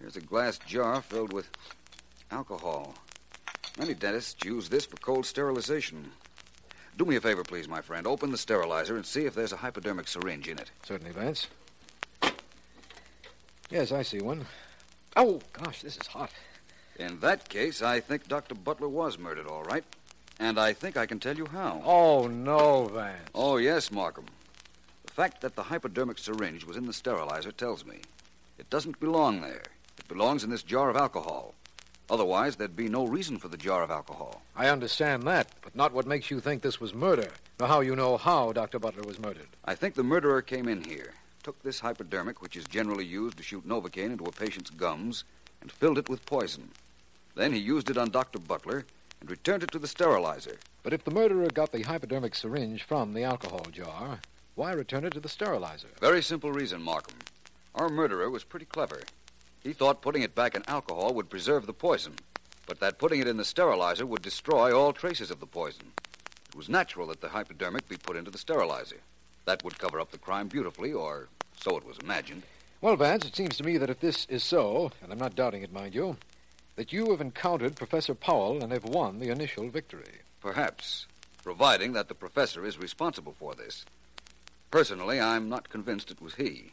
Here's 0.00 0.16
a 0.16 0.20
glass 0.20 0.58
jar 0.58 1.00
filled 1.02 1.32
with 1.32 1.48
alcohol. 2.32 2.94
Many 3.78 3.94
dentists 3.94 4.44
use 4.44 4.68
this 4.68 4.86
for 4.86 4.96
cold 4.96 5.24
sterilization. 5.24 6.10
Do 6.98 7.04
me 7.04 7.14
a 7.14 7.20
favor, 7.20 7.44
please, 7.44 7.68
my 7.68 7.80
friend. 7.80 8.08
Open 8.08 8.32
the 8.32 8.36
sterilizer 8.36 8.96
and 8.96 9.06
see 9.06 9.24
if 9.24 9.32
there's 9.32 9.52
a 9.52 9.56
hypodermic 9.56 10.08
syringe 10.08 10.48
in 10.48 10.58
it. 10.58 10.68
Certainly, 10.84 11.12
Vance. 11.12 11.46
Yes, 13.70 13.92
I 13.92 14.02
see 14.02 14.20
one. 14.20 14.44
Oh, 15.14 15.40
gosh, 15.52 15.82
this 15.82 15.96
is 15.96 16.08
hot. 16.08 16.32
In 16.98 17.20
that 17.20 17.48
case, 17.48 17.82
I 17.82 18.00
think 18.00 18.26
Dr. 18.26 18.56
Butler 18.56 18.88
was 18.88 19.16
murdered, 19.16 19.46
all 19.46 19.62
right. 19.62 19.84
And 20.40 20.58
I 20.58 20.72
think 20.72 20.96
I 20.96 21.06
can 21.06 21.20
tell 21.20 21.36
you 21.36 21.46
how. 21.46 21.80
Oh, 21.84 22.26
no, 22.26 22.86
Vance. 22.86 23.30
Oh, 23.32 23.58
yes, 23.58 23.92
Markham. 23.92 24.26
The 25.06 25.12
fact 25.12 25.40
that 25.42 25.54
the 25.54 25.62
hypodermic 25.62 26.18
syringe 26.18 26.64
was 26.64 26.76
in 26.76 26.86
the 26.86 26.92
sterilizer 26.92 27.52
tells 27.52 27.84
me 27.84 28.00
it 28.58 28.70
doesn't 28.70 28.98
belong 28.98 29.40
there. 29.40 29.62
It 29.98 30.08
belongs 30.08 30.42
in 30.42 30.50
this 30.50 30.64
jar 30.64 30.90
of 30.90 30.96
alcohol. 30.96 31.54
Otherwise, 32.10 32.56
there'd 32.56 32.74
be 32.74 32.88
no 32.88 33.06
reason 33.06 33.38
for 33.38 33.48
the 33.48 33.56
jar 33.56 33.82
of 33.82 33.90
alcohol. 33.90 34.40
I 34.56 34.68
understand 34.68 35.24
that, 35.24 35.48
but 35.60 35.76
not 35.76 35.92
what 35.92 36.06
makes 36.06 36.30
you 36.30 36.40
think 36.40 36.62
this 36.62 36.80
was 36.80 36.94
murder, 36.94 37.28
or 37.60 37.66
how 37.66 37.80
you 37.80 37.94
know 37.94 38.16
how 38.16 38.52
Dr. 38.52 38.78
Butler 38.78 39.02
was 39.02 39.18
murdered. 39.18 39.48
I 39.64 39.74
think 39.74 39.94
the 39.94 40.02
murderer 40.02 40.40
came 40.40 40.68
in 40.68 40.84
here, 40.84 41.12
took 41.42 41.62
this 41.62 41.80
hypodermic, 41.80 42.40
which 42.40 42.56
is 42.56 42.64
generally 42.64 43.04
used 43.04 43.36
to 43.36 43.42
shoot 43.42 43.68
Novocaine 43.68 44.12
into 44.12 44.24
a 44.24 44.32
patient's 44.32 44.70
gums, 44.70 45.24
and 45.60 45.70
filled 45.70 45.98
it 45.98 46.08
with 46.08 46.24
poison. 46.24 46.70
Then 47.34 47.52
he 47.52 47.58
used 47.58 47.90
it 47.90 47.98
on 47.98 48.10
Dr. 48.10 48.38
Butler 48.38 48.86
and 49.20 49.30
returned 49.30 49.62
it 49.62 49.70
to 49.72 49.78
the 49.78 49.86
sterilizer. 49.86 50.58
But 50.82 50.92
if 50.92 51.04
the 51.04 51.10
murderer 51.10 51.48
got 51.52 51.72
the 51.72 51.82
hypodermic 51.82 52.34
syringe 52.34 52.82
from 52.84 53.12
the 53.12 53.24
alcohol 53.24 53.66
jar, 53.70 54.20
why 54.54 54.72
return 54.72 55.04
it 55.04 55.12
to 55.12 55.20
the 55.20 55.28
sterilizer? 55.28 55.88
Very 56.00 56.22
simple 56.22 56.52
reason, 56.52 56.82
Markham. 56.82 57.18
Our 57.74 57.88
murderer 57.88 58.30
was 58.30 58.44
pretty 58.44 58.66
clever. 58.66 59.02
He 59.62 59.72
thought 59.72 60.02
putting 60.02 60.22
it 60.22 60.34
back 60.34 60.54
in 60.54 60.62
alcohol 60.68 61.14
would 61.14 61.30
preserve 61.30 61.66
the 61.66 61.72
poison, 61.72 62.14
but 62.66 62.80
that 62.80 62.98
putting 62.98 63.20
it 63.20 63.28
in 63.28 63.36
the 63.36 63.44
sterilizer 63.44 64.06
would 64.06 64.22
destroy 64.22 64.76
all 64.76 64.92
traces 64.92 65.30
of 65.30 65.40
the 65.40 65.46
poison. 65.46 65.92
It 66.48 66.54
was 66.54 66.68
natural 66.68 67.08
that 67.08 67.20
the 67.20 67.28
hypodermic 67.28 67.88
be 67.88 67.96
put 67.96 68.16
into 68.16 68.30
the 68.30 68.38
sterilizer. 68.38 68.98
That 69.44 69.64
would 69.64 69.78
cover 69.78 70.00
up 70.00 70.10
the 70.10 70.18
crime 70.18 70.48
beautifully, 70.48 70.92
or 70.92 71.28
so 71.58 71.76
it 71.76 71.86
was 71.86 71.98
imagined. 71.98 72.42
Well, 72.80 72.96
Vance, 72.96 73.24
it 73.24 73.34
seems 73.34 73.56
to 73.56 73.64
me 73.64 73.76
that 73.78 73.90
if 73.90 74.00
this 74.00 74.26
is 74.26 74.44
so, 74.44 74.92
and 75.02 75.10
I'm 75.10 75.18
not 75.18 75.34
doubting 75.34 75.62
it, 75.62 75.72
mind 75.72 75.94
you, 75.94 76.16
that 76.76 76.92
you 76.92 77.10
have 77.10 77.20
encountered 77.20 77.74
Professor 77.74 78.14
Powell 78.14 78.62
and 78.62 78.72
have 78.72 78.84
won 78.84 79.18
the 79.18 79.30
initial 79.30 79.68
victory. 79.68 80.20
Perhaps, 80.40 81.06
providing 81.42 81.92
that 81.94 82.06
the 82.06 82.14
professor 82.14 82.64
is 82.64 82.78
responsible 82.78 83.34
for 83.36 83.54
this. 83.54 83.84
Personally, 84.70 85.18
I'm 85.20 85.48
not 85.48 85.70
convinced 85.70 86.10
it 86.10 86.22
was 86.22 86.36
he. 86.36 86.70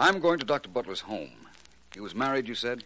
I'm 0.00 0.18
going 0.18 0.38
to 0.38 0.46
Dr. 0.46 0.70
Butler's 0.70 1.02
home. 1.02 1.46
He 1.92 2.00
was 2.00 2.14
married, 2.14 2.48
you 2.48 2.54
said? 2.54 2.84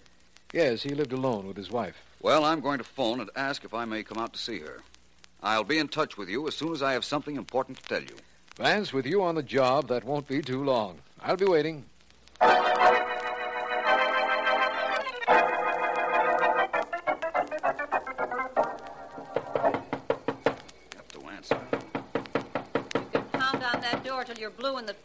Yes, 0.52 0.82
he 0.82 0.96
lived 0.96 1.12
alone 1.12 1.46
with 1.46 1.56
his 1.56 1.70
wife. 1.70 1.94
Well, 2.20 2.44
I'm 2.44 2.58
going 2.58 2.78
to 2.78 2.84
phone 2.84 3.20
and 3.20 3.30
ask 3.36 3.62
if 3.62 3.72
I 3.72 3.84
may 3.84 4.02
come 4.02 4.18
out 4.18 4.32
to 4.32 4.38
see 4.40 4.58
her. 4.58 4.80
I'll 5.40 5.62
be 5.62 5.78
in 5.78 5.86
touch 5.86 6.18
with 6.18 6.28
you 6.28 6.48
as 6.48 6.56
soon 6.56 6.72
as 6.72 6.82
I 6.82 6.92
have 6.92 7.04
something 7.04 7.36
important 7.36 7.78
to 7.78 7.84
tell 7.84 8.02
you. 8.02 8.16
Vance, 8.56 8.92
with 8.92 9.06
you 9.06 9.22
on 9.22 9.36
the 9.36 9.44
job, 9.44 9.86
that 9.88 10.02
won't 10.02 10.26
be 10.26 10.42
too 10.42 10.64
long. 10.64 10.98
I'll 11.22 11.36
be 11.36 11.44
waiting. 11.44 11.84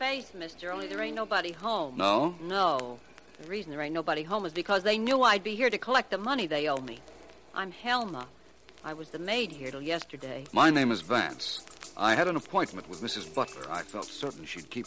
Blue 0.10 0.18
in 0.18 0.22
the 0.22 0.28
face, 0.28 0.34
mister, 0.34 0.72
only 0.72 0.88
there 0.88 1.02
ain't 1.02 1.16
nobody 1.16 1.52
home. 1.52 1.96
No? 1.98 2.36
No. 2.42 3.00
The 3.42 3.48
reason 3.48 3.72
there 3.72 3.82
ain't 3.82 3.94
nobody 3.94 4.24
home 4.24 4.46
is 4.46 4.54
because 4.54 4.84
they 4.84 4.98
knew 4.98 5.24
I'd 5.24 5.44
be 5.44 5.56
here 5.56 5.70
to 5.70 5.78
collect 5.78 6.12
the 6.12 6.18
money 6.18 6.48
they 6.48 6.68
owe 6.68 6.82
me. 6.82 7.00
I'm 7.54 7.72
Helma. 7.72 8.28
I 8.84 8.94
was 8.94 9.10
the 9.10 9.20
maid 9.20 9.52
here 9.52 9.72
till 9.72 9.82
yesterday. 9.82 10.46
My 10.54 10.70
name 10.70 10.92
is 10.92 11.02
Vance. 11.02 11.66
I 11.98 12.16
had 12.16 12.28
an 12.28 12.36
appointment 12.36 12.90
with 12.90 13.02
Mrs. 13.02 13.34
Butler. 13.34 13.66
I 13.70 13.82
felt 13.82 14.06
certain 14.06 14.46
she'd 14.46 14.70
keep. 14.70 14.86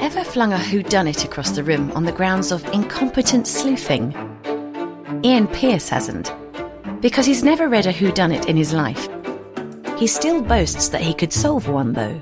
Ever 0.00 0.24
flung 0.24 0.52
a 0.52 0.56
whodunit 0.56 1.24
across 1.24 1.50
the 1.50 1.62
room 1.62 1.92
on 1.92 2.04
the 2.04 2.12
grounds 2.12 2.52
of 2.52 2.64
incompetent 2.72 3.46
sleuthing? 3.46 4.27
Ian 5.24 5.48
Pierce 5.48 5.88
hasn't, 5.88 6.32
because 7.00 7.26
he's 7.26 7.42
never 7.42 7.68
read 7.68 7.86
a 7.86 7.92
whodunit 7.92 8.46
in 8.46 8.56
his 8.56 8.72
life. 8.72 9.08
He 9.98 10.06
still 10.06 10.40
boasts 10.40 10.88
that 10.90 11.00
he 11.00 11.12
could 11.12 11.32
solve 11.32 11.68
one, 11.68 11.92
though. 11.92 12.20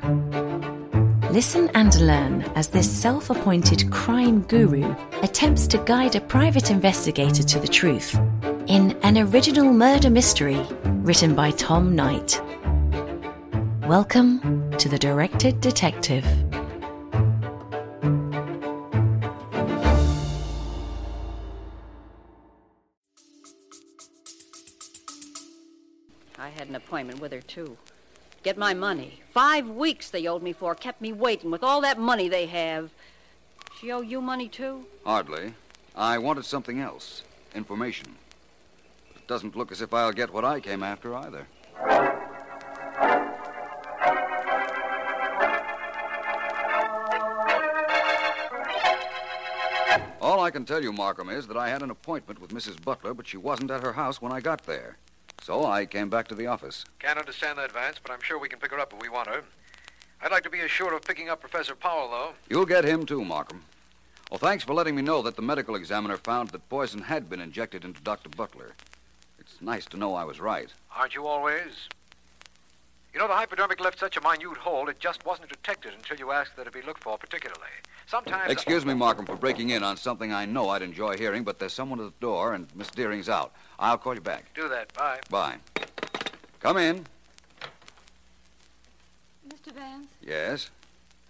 Listen 1.31 1.71
and 1.75 1.95
learn 2.01 2.43
as 2.55 2.69
this 2.69 2.91
self 2.91 3.29
appointed 3.29 3.91
crime 3.91 4.41
guru 4.43 4.95
attempts 5.23 5.67
to 5.67 5.79
guide 5.79 6.17
a 6.17 6.23
private 6.23 6.71
investigator 6.71 7.43
to 7.43 7.59
the 7.59 7.69
truth 7.69 8.19
in 8.67 8.97
an 9.03 9.19
original 9.19 9.71
murder 9.75 10.09
mystery 10.09 10.65
written 11.03 11.35
by 11.35 11.51
Tom 11.51 11.95
Knight. 11.95 12.41
Welcome 13.87 14.71
to 14.79 14.89
The 14.89 14.99
Directed 14.99 15.61
Detective. 15.61 16.25
Appointment 26.97 27.21
with 27.21 27.33
her, 27.33 27.43
too. 27.43 27.77
Get 28.43 28.57
my 28.57 28.73
money. 28.73 29.21
Five 29.31 29.69
weeks 29.69 30.09
they 30.09 30.27
owed 30.27 30.43
me 30.43 30.55
for, 30.55 30.75
kept 30.75 31.03
me 31.03 31.13
waiting 31.13 31.51
with 31.51 31.63
all 31.63 31.83
that 31.83 31.99
money 31.99 32.27
they 32.27 32.47
have. 32.47 32.91
She 33.79 33.93
owe 33.93 34.01
you 34.01 34.23
money, 34.23 34.49
too? 34.49 34.87
Hardly. 35.05 35.53
I 35.95 36.17
wanted 36.17 36.47
something 36.47 36.81
else 36.81 37.23
information. 37.55 38.17
But 39.13 39.21
it 39.21 39.29
doesn't 39.29 39.57
look 39.57 39.73
as 39.73 39.83
if 39.83 39.93
I'll 39.93 40.11
get 40.11 40.33
what 40.33 40.47
I 40.47 40.59
came 40.59 40.83
after 40.83 41.15
either. 41.15 41.47
All 50.23 50.41
I 50.41 50.51
can 50.51 50.65
tell 50.65 50.83
you, 50.83 50.95
Markham, 50.95 51.29
is 51.29 51.47
that 51.47 51.59
I 51.59 51.69
had 51.69 51.83
an 51.83 51.91
appointment 51.91 52.41
with 52.41 52.53
Mrs. 52.53 52.83
Butler, 52.83 53.13
but 53.13 53.27
she 53.27 53.37
wasn't 53.37 53.71
at 53.71 53.83
her 53.83 53.93
house 53.93 54.23
when 54.23 54.33
I 54.33 54.41
got 54.41 54.63
there. 54.65 54.97
So 55.47 55.65
I 55.65 55.87
came 55.87 56.11
back 56.11 56.27
to 56.27 56.35
the 56.35 56.49
office. 56.49 56.85
Can't 56.99 57.21
understand 57.21 57.57
that, 57.59 57.71
Vance, 57.71 58.01
but 58.03 58.11
I'm 58.11 58.21
sure 58.21 58.37
we 58.37 58.49
can 58.49 58.59
pick 58.59 58.73
her 58.73 58.81
up 58.81 58.93
if 58.93 59.01
we 59.01 59.09
want 59.09 59.29
her. 59.29 59.45
I'd 60.21 60.33
like 60.33 60.43
to 60.43 60.51
be 60.51 60.59
assured 60.59 60.93
of 60.93 61.03
picking 61.03 61.29
up 61.29 61.39
Professor 61.39 61.77
Powell, 61.77 62.11
though. 62.11 62.33
You'll 62.51 62.67
get 62.67 62.85
him 62.85 63.07
too, 63.07 63.25
Markham. 63.25 63.63
Well, 64.29 64.39
thanks 64.39 64.65
for 64.65 64.75
letting 64.75 64.97
me 64.97 65.03
know 65.03 65.23
that 65.23 65.37
the 65.37 65.43
medical 65.43 65.77
examiner 65.77 66.17
found 66.17 66.49
that 66.49 66.69
poison 66.69 67.01
had 67.01 67.31
been 67.31 67.39
injected 67.39 67.85
into 67.85 68.03
Dr. 68.03 68.29
Butler. 68.29 68.73
It's 69.39 69.63
nice 69.63 69.85
to 69.87 69.97
know 69.97 70.17
I 70.17 70.25
was 70.25 70.41
right. 70.41 70.69
Aren't 70.97 71.15
you 71.15 71.29
always? 71.29 71.89
You 73.15 73.21
know, 73.21 73.29
the 73.29 73.35
hypodermic 73.35 73.79
left 73.79 74.01
such 74.01 74.17
a 74.17 74.21
minute 74.21 74.57
hole, 74.57 74.89
it 74.89 74.99
just 74.99 75.25
wasn't 75.25 75.51
detected 75.51 75.93
until 75.95 76.17
you 76.17 76.33
asked 76.33 76.57
that 76.57 76.67
it 76.67 76.73
be 76.73 76.83
looked 76.83 77.05
for 77.05 77.17
particularly. 77.19 77.71
Sometimes. 78.07 78.53
Excuse 78.53 78.87
me, 78.87 78.95
Markham, 78.95 79.27
for 79.27 79.35
breaking 79.35 79.71
in 79.71 79.83
on 79.83 79.97
something 79.97 80.33
I 80.33 80.45
know 80.45 80.69
I'd 80.69 80.83
enjoy 80.83 81.17
hearing, 81.17 81.43
but 81.43 81.59
there's 81.59 81.73
someone 81.73 81.99
at 81.99 82.05
the 82.07 82.21
door, 82.21 82.55
and 82.55 82.69
Miss 82.77 82.89
Deering's 82.91 83.29
out. 83.29 83.53
I'll 83.81 83.99
call 83.99 84.15
you 84.15 84.21
back. 84.21 84.45
Do 84.55 84.69
that. 84.69 84.95
Bye. 84.95 85.19
Bye. 85.29 85.57
Come 86.61 86.77
in. 86.77 87.05
Mr. 89.49 89.73
Vance, 89.75 90.07
Yes? 90.23 90.71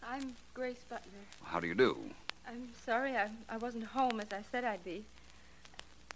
I'm 0.07 0.35
Grace 0.55 0.85
Butler. 0.89 1.11
How 1.45 1.61
do 1.61 1.67
you 1.67 1.75
do? 1.75 1.99
I'm 2.47 2.69
sorry 2.85 3.17
I, 3.17 3.29
I 3.49 3.57
wasn't 3.57 3.85
home 3.85 4.21
as 4.21 4.29
I 4.33 4.43
said 4.53 4.65
I'd 4.65 4.85
be. 4.85 5.05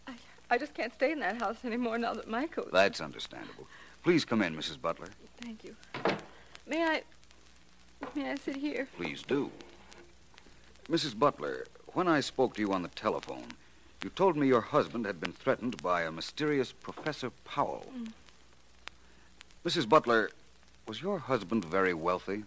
I, 0.07 0.13
I 0.51 0.59
just 0.59 0.75
can't 0.75 0.93
stay 0.95 1.13
in 1.13 1.21
that 1.21 1.39
house 1.39 1.57
anymore 1.65 1.99
now 1.99 2.15
that 2.15 2.29
Michael. 2.29 2.69
That's 2.73 3.01
understandable. 3.01 3.67
Please 4.05 4.25
come 4.25 4.43
in, 4.43 4.55
Mrs. 4.57 4.81
Butler. 4.81 5.09
Thank 5.41 5.65
you. 5.65 5.75
May 6.67 6.85
I. 6.85 7.03
May 8.15 8.31
I 8.31 8.35
sit 8.37 8.57
here? 8.57 8.87
Please 8.97 9.23
do. 9.23 9.51
Mrs. 10.91 11.17
Butler, 11.17 11.67
when 11.93 12.09
I 12.09 12.19
spoke 12.19 12.55
to 12.55 12.61
you 12.61 12.73
on 12.73 12.83
the 12.83 12.89
telephone, 12.89 13.47
you 14.03 14.11
told 14.11 14.37
me 14.37 14.49
your 14.49 14.61
husband 14.61 15.07
had 15.07 15.21
been 15.21 15.31
threatened 15.31 15.81
by 15.81 16.03
a 16.03 16.11
mysterious 16.11 16.73
Professor 16.73 17.31
Powell. 17.45 17.87
Mm. 17.97 18.09
Mrs. 19.65 19.89
Butler, 19.89 20.31
was 20.89 21.01
your 21.01 21.21
husband 21.21 21.65
very 21.65 21.95
wealthy? 21.95 22.43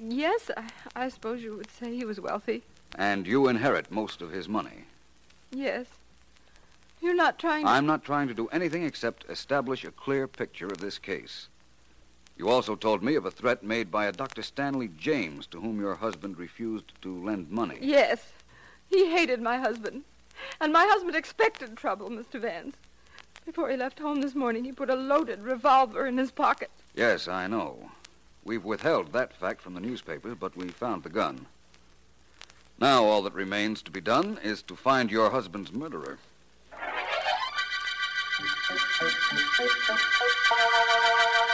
Yes, 0.00 0.50
I, 0.56 0.68
I 0.96 1.08
suppose 1.08 1.44
you 1.44 1.56
would 1.56 1.70
say 1.70 1.94
he 1.94 2.04
was 2.04 2.20
wealthy. 2.20 2.64
And 2.98 3.24
you 3.24 3.46
inherit 3.46 3.92
most 3.92 4.20
of 4.20 4.32
his 4.32 4.48
money. 4.48 4.86
Yes. 5.52 5.86
You're 7.00 7.14
not 7.14 7.38
trying 7.38 7.66
to. 7.66 7.70
I'm 7.70 7.86
not 7.86 8.02
trying 8.02 8.26
to 8.26 8.34
do 8.34 8.48
anything 8.48 8.82
except 8.82 9.30
establish 9.30 9.84
a 9.84 9.92
clear 9.92 10.26
picture 10.26 10.66
of 10.66 10.78
this 10.78 10.98
case. 10.98 11.46
You 12.36 12.50
also 12.50 12.76
told 12.76 13.02
me 13.02 13.14
of 13.14 13.24
a 13.24 13.30
threat 13.30 13.62
made 13.62 13.90
by 13.90 14.06
a 14.06 14.12
Dr. 14.12 14.42
Stanley 14.42 14.88
James 14.88 15.46
to 15.48 15.60
whom 15.60 15.80
your 15.80 15.94
husband 15.94 16.38
refused 16.38 16.92
to 17.00 17.24
lend 17.24 17.50
money. 17.50 17.78
Yes. 17.80 18.32
He 18.90 19.10
hated 19.10 19.40
my 19.40 19.56
husband. 19.56 20.04
And 20.60 20.72
my 20.72 20.86
husband 20.86 21.16
expected 21.16 21.76
trouble, 21.76 22.10
Mr. 22.10 22.38
Vance. 22.38 22.76
Before 23.46 23.70
he 23.70 23.76
left 23.76 24.00
home 24.00 24.20
this 24.20 24.34
morning, 24.34 24.64
he 24.64 24.72
put 24.72 24.90
a 24.90 24.96
loaded 24.96 25.42
revolver 25.42 26.06
in 26.06 26.18
his 26.18 26.30
pocket. 26.30 26.70
Yes, 26.94 27.26
I 27.26 27.46
know. 27.46 27.90
We've 28.44 28.64
withheld 28.64 29.12
that 29.12 29.34
fact 29.34 29.62
from 29.62 29.74
the 29.74 29.80
newspapers, 29.80 30.36
but 30.38 30.56
we 30.56 30.68
found 30.68 31.04
the 31.04 31.08
gun. 31.08 31.46
Now 32.78 33.04
all 33.04 33.22
that 33.22 33.32
remains 33.32 33.80
to 33.82 33.90
be 33.90 34.02
done 34.02 34.38
is 34.42 34.60
to 34.62 34.76
find 34.76 35.10
your 35.10 35.30
husband's 35.30 35.72
murderer. 35.72 36.18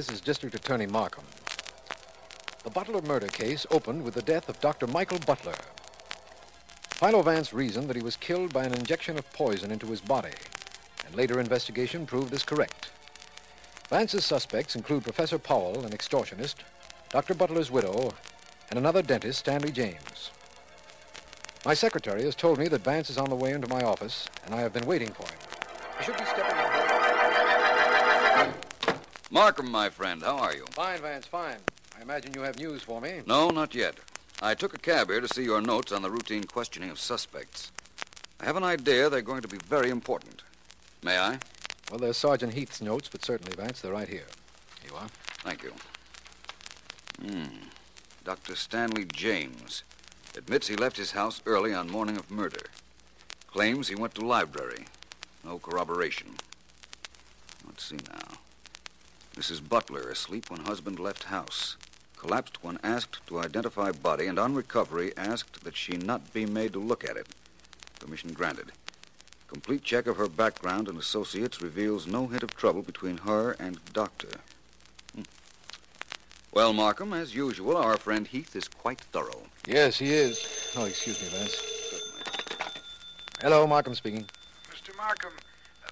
This 0.00 0.12
is 0.12 0.22
District 0.22 0.54
Attorney 0.54 0.86
Markham. 0.86 1.26
The 2.64 2.70
Butler 2.70 3.02
murder 3.02 3.26
case 3.26 3.66
opened 3.70 4.02
with 4.02 4.14
the 4.14 4.22
death 4.22 4.48
of 4.48 4.58
Dr. 4.58 4.86
Michael 4.86 5.18
Butler. 5.18 5.56
Philo 6.88 7.20
Vance 7.20 7.52
reasoned 7.52 7.86
that 7.90 7.96
he 7.96 8.02
was 8.02 8.16
killed 8.16 8.50
by 8.50 8.64
an 8.64 8.72
injection 8.72 9.18
of 9.18 9.30
poison 9.34 9.70
into 9.70 9.88
his 9.88 10.00
body, 10.00 10.32
and 11.04 11.14
later 11.14 11.38
investigation 11.38 12.06
proved 12.06 12.30
this 12.30 12.44
correct. 12.44 12.90
Vance's 13.90 14.24
suspects 14.24 14.74
include 14.74 15.02
Professor 15.02 15.38
Powell, 15.38 15.84
an 15.84 15.92
extortionist, 15.92 16.54
Dr. 17.10 17.34
Butler's 17.34 17.70
widow, 17.70 18.14
and 18.70 18.78
another 18.78 19.02
dentist, 19.02 19.40
Stanley 19.40 19.70
James. 19.70 20.30
My 21.66 21.74
secretary 21.74 22.22
has 22.22 22.34
told 22.34 22.58
me 22.58 22.68
that 22.68 22.84
Vance 22.84 23.10
is 23.10 23.18
on 23.18 23.28
the 23.28 23.36
way 23.36 23.52
into 23.52 23.68
my 23.68 23.82
office, 23.82 24.26
and 24.46 24.54
I 24.54 24.62
have 24.62 24.72
been 24.72 24.86
waiting 24.86 25.12
for 25.12 25.24
him. 25.24 25.38
Should 26.02 26.16
be 26.16 26.24
stepping 26.24 26.56
in. 26.56 26.99
Markham, 29.32 29.70
my 29.70 29.88
friend, 29.88 30.22
how 30.22 30.38
are 30.38 30.54
you? 30.54 30.64
Fine, 30.72 31.00
Vance, 31.02 31.24
fine. 31.24 31.58
I 31.96 32.02
imagine 32.02 32.34
you 32.34 32.40
have 32.40 32.58
news 32.58 32.82
for 32.82 33.00
me. 33.00 33.20
No, 33.26 33.50
not 33.50 33.76
yet. 33.76 33.94
I 34.42 34.54
took 34.54 34.74
a 34.74 34.78
cab 34.78 35.08
here 35.08 35.20
to 35.20 35.28
see 35.28 35.44
your 35.44 35.60
notes 35.60 35.92
on 35.92 36.02
the 36.02 36.10
routine 36.10 36.42
questioning 36.44 36.90
of 36.90 36.98
suspects. 36.98 37.70
I 38.40 38.46
have 38.46 38.56
an 38.56 38.64
idea 38.64 39.08
they're 39.08 39.22
going 39.22 39.42
to 39.42 39.48
be 39.48 39.58
very 39.58 39.88
important. 39.88 40.42
May 41.04 41.16
I? 41.16 41.38
Well, 41.90 42.00
they're 42.00 42.12
Sergeant 42.12 42.54
Heath's 42.54 42.82
notes, 42.82 43.08
but 43.08 43.24
certainly, 43.24 43.54
Vance, 43.56 43.80
they're 43.80 43.92
right 43.92 44.08
here. 44.08 44.26
Here 44.82 44.90
you 44.90 44.96
are. 44.96 45.06
Thank 45.44 45.62
you. 45.62 45.72
Hmm. 47.22 47.66
Dr. 48.24 48.56
Stanley 48.56 49.04
James 49.04 49.84
admits 50.36 50.66
he 50.66 50.74
left 50.74 50.96
his 50.96 51.12
house 51.12 51.40
early 51.46 51.72
on 51.72 51.88
morning 51.88 52.16
of 52.16 52.32
murder. 52.32 52.66
Claims 53.46 53.86
he 53.86 53.94
went 53.94 54.14
to 54.16 54.26
library. 54.26 54.86
No 55.44 55.60
corroboration. 55.60 56.34
Let's 57.64 57.84
see 57.84 57.98
now. 58.12 58.39
Mrs. 59.40 59.66
Butler 59.66 60.10
asleep 60.10 60.50
when 60.50 60.60
husband 60.60 60.98
left 60.98 61.24
house. 61.24 61.78
Collapsed 62.18 62.62
when 62.62 62.78
asked 62.82 63.26
to 63.26 63.40
identify 63.40 63.90
body, 63.90 64.26
and 64.26 64.38
on 64.38 64.54
recovery 64.54 65.14
asked 65.16 65.64
that 65.64 65.74
she 65.74 65.96
not 65.96 66.34
be 66.34 66.44
made 66.44 66.74
to 66.74 66.78
look 66.78 67.08
at 67.08 67.16
it. 67.16 67.26
Permission 67.98 68.34
granted. 68.34 68.70
Complete 69.48 69.82
check 69.82 70.06
of 70.06 70.18
her 70.18 70.28
background 70.28 70.88
and 70.88 70.98
associates 70.98 71.62
reveals 71.62 72.06
no 72.06 72.26
hint 72.26 72.42
of 72.42 72.54
trouble 72.54 72.82
between 72.82 73.16
her 73.16 73.52
and 73.52 73.80
doctor. 73.94 74.28
Hmm. 75.14 75.22
Well, 76.52 76.74
Markham, 76.74 77.14
as 77.14 77.34
usual, 77.34 77.78
our 77.78 77.96
friend 77.96 78.26
Heath 78.26 78.54
is 78.54 78.68
quite 78.68 79.00
thorough. 79.00 79.44
Yes, 79.66 79.98
he 79.98 80.12
is. 80.12 80.46
Oh, 80.76 80.84
excuse 80.84 81.18
me, 81.22 81.28
Vance. 81.28 81.56
Hello, 83.40 83.66
Markham 83.66 83.94
speaking. 83.94 84.26
Mr. 84.70 84.94
Markham, 84.98 85.32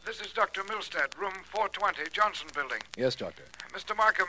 this 0.08 0.22
is 0.22 0.32
Dr. 0.32 0.62
Milstead, 0.62 1.14
room 1.20 1.34
420, 1.44 2.08
Johnson 2.12 2.48
Building. 2.54 2.78
Yes, 2.96 3.14
Doctor. 3.14 3.42
Mr. 3.74 3.94
Markham, 3.94 4.28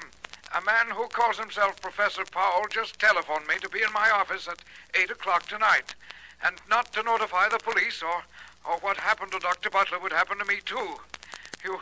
a 0.53 0.61
man 0.65 0.93
who 0.93 1.07
calls 1.07 1.39
himself 1.39 1.79
Professor 1.81 2.23
Powell 2.29 2.65
just 2.69 2.99
telephoned 2.99 3.47
me 3.47 3.55
to 3.61 3.69
be 3.69 3.79
in 3.79 3.93
my 3.93 4.09
office 4.09 4.49
at 4.49 4.57
8 4.93 5.11
o'clock 5.11 5.47
tonight, 5.47 5.95
and 6.45 6.57
not 6.69 6.91
to 6.91 7.03
notify 7.03 7.47
the 7.47 7.59
police 7.59 8.03
or, 8.03 8.23
or 8.69 8.77
what 8.79 8.97
happened 8.97 9.31
to 9.31 9.39
Dr. 9.39 9.69
Butler 9.69 9.99
would 9.99 10.11
happen 10.11 10.37
to 10.39 10.43
me, 10.43 10.55
too. 10.65 10.95
You, 11.63 11.79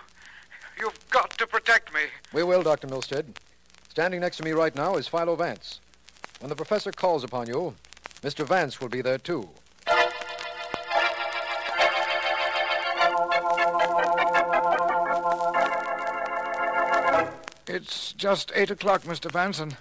you've 0.79 1.09
got 1.09 1.31
to 1.31 1.47
protect 1.47 1.91
me. 1.91 2.01
We 2.33 2.43
will, 2.43 2.61
Dr. 2.61 2.85
Milstead. 2.85 3.25
Standing 3.89 4.19
next 4.19 4.37
to 4.37 4.43
me 4.43 4.51
right 4.51 4.75
now 4.75 4.97
is 4.97 5.07
Philo 5.07 5.35
Vance. 5.35 5.79
When 6.39 6.49
the 6.49 6.55
professor 6.55 6.91
calls 6.91 7.23
upon 7.23 7.47
you, 7.47 7.73
Mr. 8.21 8.45
Vance 8.45 8.79
will 8.79 8.89
be 8.89 9.01
there, 9.01 9.17
too. 9.17 9.49
It's 17.77 18.11
just 18.13 18.51
8 18.55 18.71
o'clock, 18.71 19.03
Mr. 19.03 19.31
Vance, 19.31 19.59
and, 19.59 19.77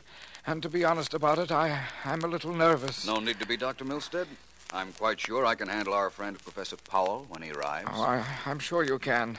and 0.47 0.63
to 0.63 0.69
be 0.69 0.85
honest 0.85 1.15
about 1.15 1.39
it, 1.39 1.51
I, 1.51 1.81
I'm 2.05 2.23
a 2.25 2.27
little 2.27 2.53
nervous. 2.53 3.07
No 3.07 3.21
need 3.21 3.41
to 3.41 3.47
be, 3.47 3.57
Dr. 3.57 3.87
Milstead. 3.87 4.27
I'm 4.71 4.93
quite 4.93 5.19
sure 5.19 5.47
I 5.47 5.55
can 5.55 5.67
handle 5.69 5.95
our 5.95 6.11
friend 6.11 6.39
Professor 6.39 6.77
Powell 6.77 7.25
when 7.31 7.41
he 7.41 7.53
arrives. 7.53 7.89
Oh, 7.91 8.03
I, 8.03 8.23
I'm 8.45 8.59
sure 8.59 8.83
you 8.85 8.99
can. 8.99 9.39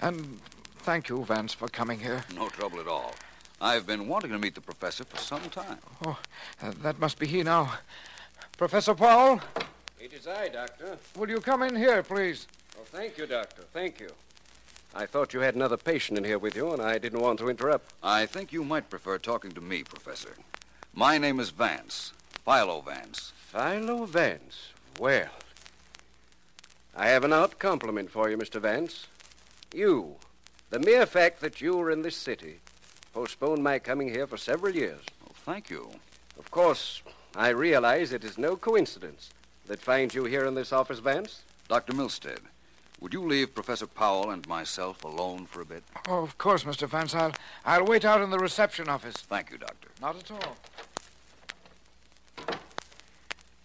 And 0.00 0.38
thank 0.84 1.08
you, 1.08 1.24
Vance, 1.24 1.52
for 1.52 1.66
coming 1.66 1.98
here. 1.98 2.22
No 2.32 2.48
trouble 2.48 2.78
at 2.78 2.86
all. 2.86 3.12
I've 3.60 3.88
been 3.88 4.06
wanting 4.06 4.30
to 4.30 4.38
meet 4.38 4.54
the 4.54 4.60
professor 4.60 5.02
for 5.02 5.16
some 5.16 5.42
time. 5.50 5.78
Oh, 6.06 6.16
uh, 6.62 6.74
that 6.82 7.00
must 7.00 7.18
be 7.18 7.26
he 7.26 7.42
now. 7.42 7.72
Professor 8.56 8.94
Powell, 8.94 9.40
It 9.98 10.12
is 10.12 10.28
I, 10.28 10.46
Doctor. 10.46 10.96
will 11.16 11.28
you 11.28 11.40
come 11.40 11.64
in 11.64 11.74
here, 11.74 12.04
please? 12.04 12.46
Oh, 12.78 12.84
thank 12.84 13.18
you, 13.18 13.26
Doctor. 13.26 13.62
Thank 13.72 13.98
you. 13.98 14.10
I 14.98 15.04
thought 15.04 15.34
you 15.34 15.40
had 15.40 15.54
another 15.54 15.76
patient 15.76 16.16
in 16.16 16.24
here 16.24 16.38
with 16.38 16.56
you, 16.56 16.72
and 16.72 16.80
I 16.80 16.96
didn't 16.96 17.20
want 17.20 17.38
to 17.40 17.50
interrupt. 17.50 17.92
I 18.02 18.24
think 18.24 18.50
you 18.50 18.64
might 18.64 18.88
prefer 18.88 19.18
talking 19.18 19.52
to 19.52 19.60
me, 19.60 19.82
Professor. 19.82 20.32
My 20.94 21.18
name 21.18 21.38
is 21.38 21.50
Vance, 21.50 22.14
Philo 22.46 22.80
Vance. 22.80 23.34
Philo 23.36 24.06
Vance. 24.06 24.70
Well, 24.98 25.28
I 26.96 27.08
have 27.08 27.24
an 27.24 27.34
out 27.34 27.58
compliment 27.58 28.10
for 28.10 28.30
you, 28.30 28.38
Mr. 28.38 28.58
Vance. 28.58 29.06
You, 29.74 30.16
the 30.70 30.78
mere 30.78 31.04
fact 31.04 31.42
that 31.42 31.60
you 31.60 31.76
were 31.76 31.90
in 31.90 32.00
this 32.00 32.16
city, 32.16 32.60
postponed 33.12 33.62
my 33.62 33.78
coming 33.78 34.08
here 34.08 34.26
for 34.26 34.38
several 34.38 34.74
years. 34.74 35.02
Oh, 35.26 35.32
thank 35.44 35.68
you. 35.68 35.90
Of 36.38 36.50
course, 36.50 37.02
I 37.34 37.50
realize 37.50 38.12
it 38.12 38.24
is 38.24 38.38
no 38.38 38.56
coincidence 38.56 39.28
that 39.66 39.78
finds 39.78 40.14
you 40.14 40.24
here 40.24 40.46
in 40.46 40.54
this 40.54 40.72
office, 40.72 41.00
Vance. 41.00 41.42
Dr. 41.68 41.92
Milstead, 41.92 42.38
would 43.00 43.12
you 43.12 43.24
leave 43.26 43.54
Professor 43.54 43.86
Powell 43.86 44.30
and 44.30 44.46
myself 44.48 45.04
alone 45.04 45.46
for 45.46 45.60
a 45.60 45.64
bit? 45.64 45.84
Oh, 46.08 46.22
of 46.22 46.38
course, 46.38 46.64
Mr. 46.64 46.88
Vance. 46.88 47.14
I'll, 47.14 47.32
I'll 47.64 47.84
wait 47.84 48.04
out 48.04 48.22
in 48.22 48.30
the 48.30 48.38
reception 48.38 48.88
office. 48.88 49.16
Thank 49.16 49.50
you, 49.50 49.58
Doctor. 49.58 49.88
Not 50.00 50.16
at 50.16 50.30
all. 50.30 50.56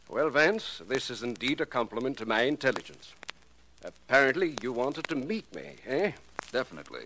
Well, 0.10 0.30
Vance, 0.30 0.82
this 0.88 1.10
is 1.10 1.24
indeed 1.24 1.62
a 1.62 1.66
compliment 1.66 2.18
to 2.18 2.26
my 2.26 2.42
intelligence. 2.42 3.14
Apparently, 3.84 4.56
you 4.62 4.74
wanted 4.74 5.08
to 5.08 5.16
meet 5.16 5.54
me, 5.56 5.76
eh? 5.88 6.12
Definitely. 6.52 7.06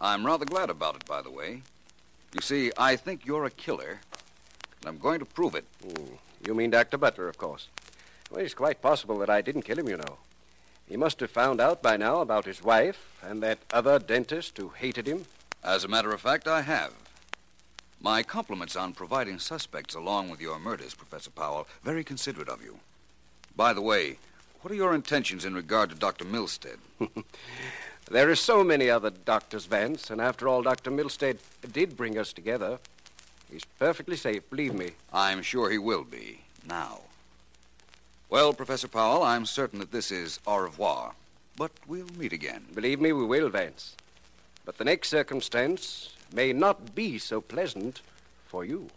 I'm 0.00 0.24
rather 0.24 0.44
glad 0.44 0.70
about 0.70 0.94
it, 0.94 1.04
by 1.04 1.20
the 1.20 1.30
way. 1.30 1.62
You 2.32 2.40
see, 2.40 2.70
I 2.78 2.94
think 2.94 3.26
you're 3.26 3.46
a 3.46 3.50
killer, 3.50 3.98
and 4.80 4.88
I'm 4.88 4.98
going 4.98 5.18
to 5.18 5.24
prove 5.24 5.56
it. 5.56 5.64
Hmm. 5.82 6.14
You 6.46 6.54
mean 6.54 6.70
Dr. 6.70 6.96
Butler, 6.96 7.28
of 7.28 7.36
course. 7.36 7.66
Well, 8.30 8.40
it's 8.40 8.54
quite 8.54 8.80
possible 8.80 9.18
that 9.18 9.30
I 9.30 9.40
didn't 9.40 9.62
kill 9.62 9.78
him, 9.78 9.88
you 9.88 9.96
know. 9.96 10.18
He 10.88 10.96
must 10.96 11.20
have 11.20 11.30
found 11.30 11.60
out 11.60 11.82
by 11.82 11.96
now 11.96 12.20
about 12.20 12.46
his 12.46 12.62
wife 12.62 13.18
and 13.22 13.42
that 13.42 13.58
other 13.72 13.98
dentist 13.98 14.56
who 14.56 14.70
hated 14.70 15.06
him. 15.06 15.26
As 15.62 15.84
a 15.84 15.88
matter 15.88 16.12
of 16.12 16.20
fact, 16.20 16.48
I 16.48 16.62
have. 16.62 16.92
My 18.00 18.22
compliments 18.22 18.76
on 18.76 18.92
providing 18.92 19.38
suspects 19.38 19.94
along 19.94 20.30
with 20.30 20.40
your 20.40 20.58
murders, 20.58 20.94
Professor 20.94 21.30
Powell. 21.30 21.66
Very 21.82 22.04
considerate 22.04 22.48
of 22.48 22.62
you. 22.62 22.78
By 23.56 23.72
the 23.72 23.82
way, 23.82 24.18
what 24.62 24.72
are 24.72 24.76
your 24.76 24.94
intentions 24.94 25.44
in 25.44 25.54
regard 25.54 25.90
to 25.90 25.96
Dr. 25.96 26.24
Milstead? 26.24 26.78
There 28.10 28.30
are 28.30 28.36
so 28.36 28.64
many 28.64 28.88
other 28.88 29.10
doctors, 29.10 29.66
Vance, 29.66 30.10
and 30.10 30.18
after 30.18 30.48
all, 30.48 30.62
Dr. 30.62 30.90
Milstead 30.90 31.36
did 31.72 31.94
bring 31.94 32.18
us 32.18 32.32
together. 32.32 32.78
He's 33.50 33.66
perfectly 33.78 34.16
safe, 34.16 34.48
believe 34.48 34.72
me. 34.72 34.92
I'm 35.12 35.42
sure 35.42 35.68
he 35.68 35.76
will 35.76 36.04
be, 36.04 36.40
now. 36.66 37.00
Well, 38.30 38.52
Professor 38.52 38.88
Powell, 38.88 39.22
I'm 39.22 39.46
certain 39.46 39.78
that 39.78 39.90
this 39.90 40.10
is 40.10 40.38
au 40.46 40.58
revoir, 40.58 41.12
but 41.56 41.72
we'll 41.86 42.06
meet 42.18 42.32
again. 42.34 42.64
Believe 42.74 43.00
me, 43.00 43.12
we 43.12 43.24
will, 43.24 43.48
Vance. 43.48 43.96
But 44.66 44.76
the 44.76 44.84
next 44.84 45.08
circumstance 45.08 46.12
may 46.32 46.52
not 46.52 46.94
be 46.94 47.18
so 47.18 47.40
pleasant 47.40 48.02
for 48.46 48.64
you. 48.66 48.90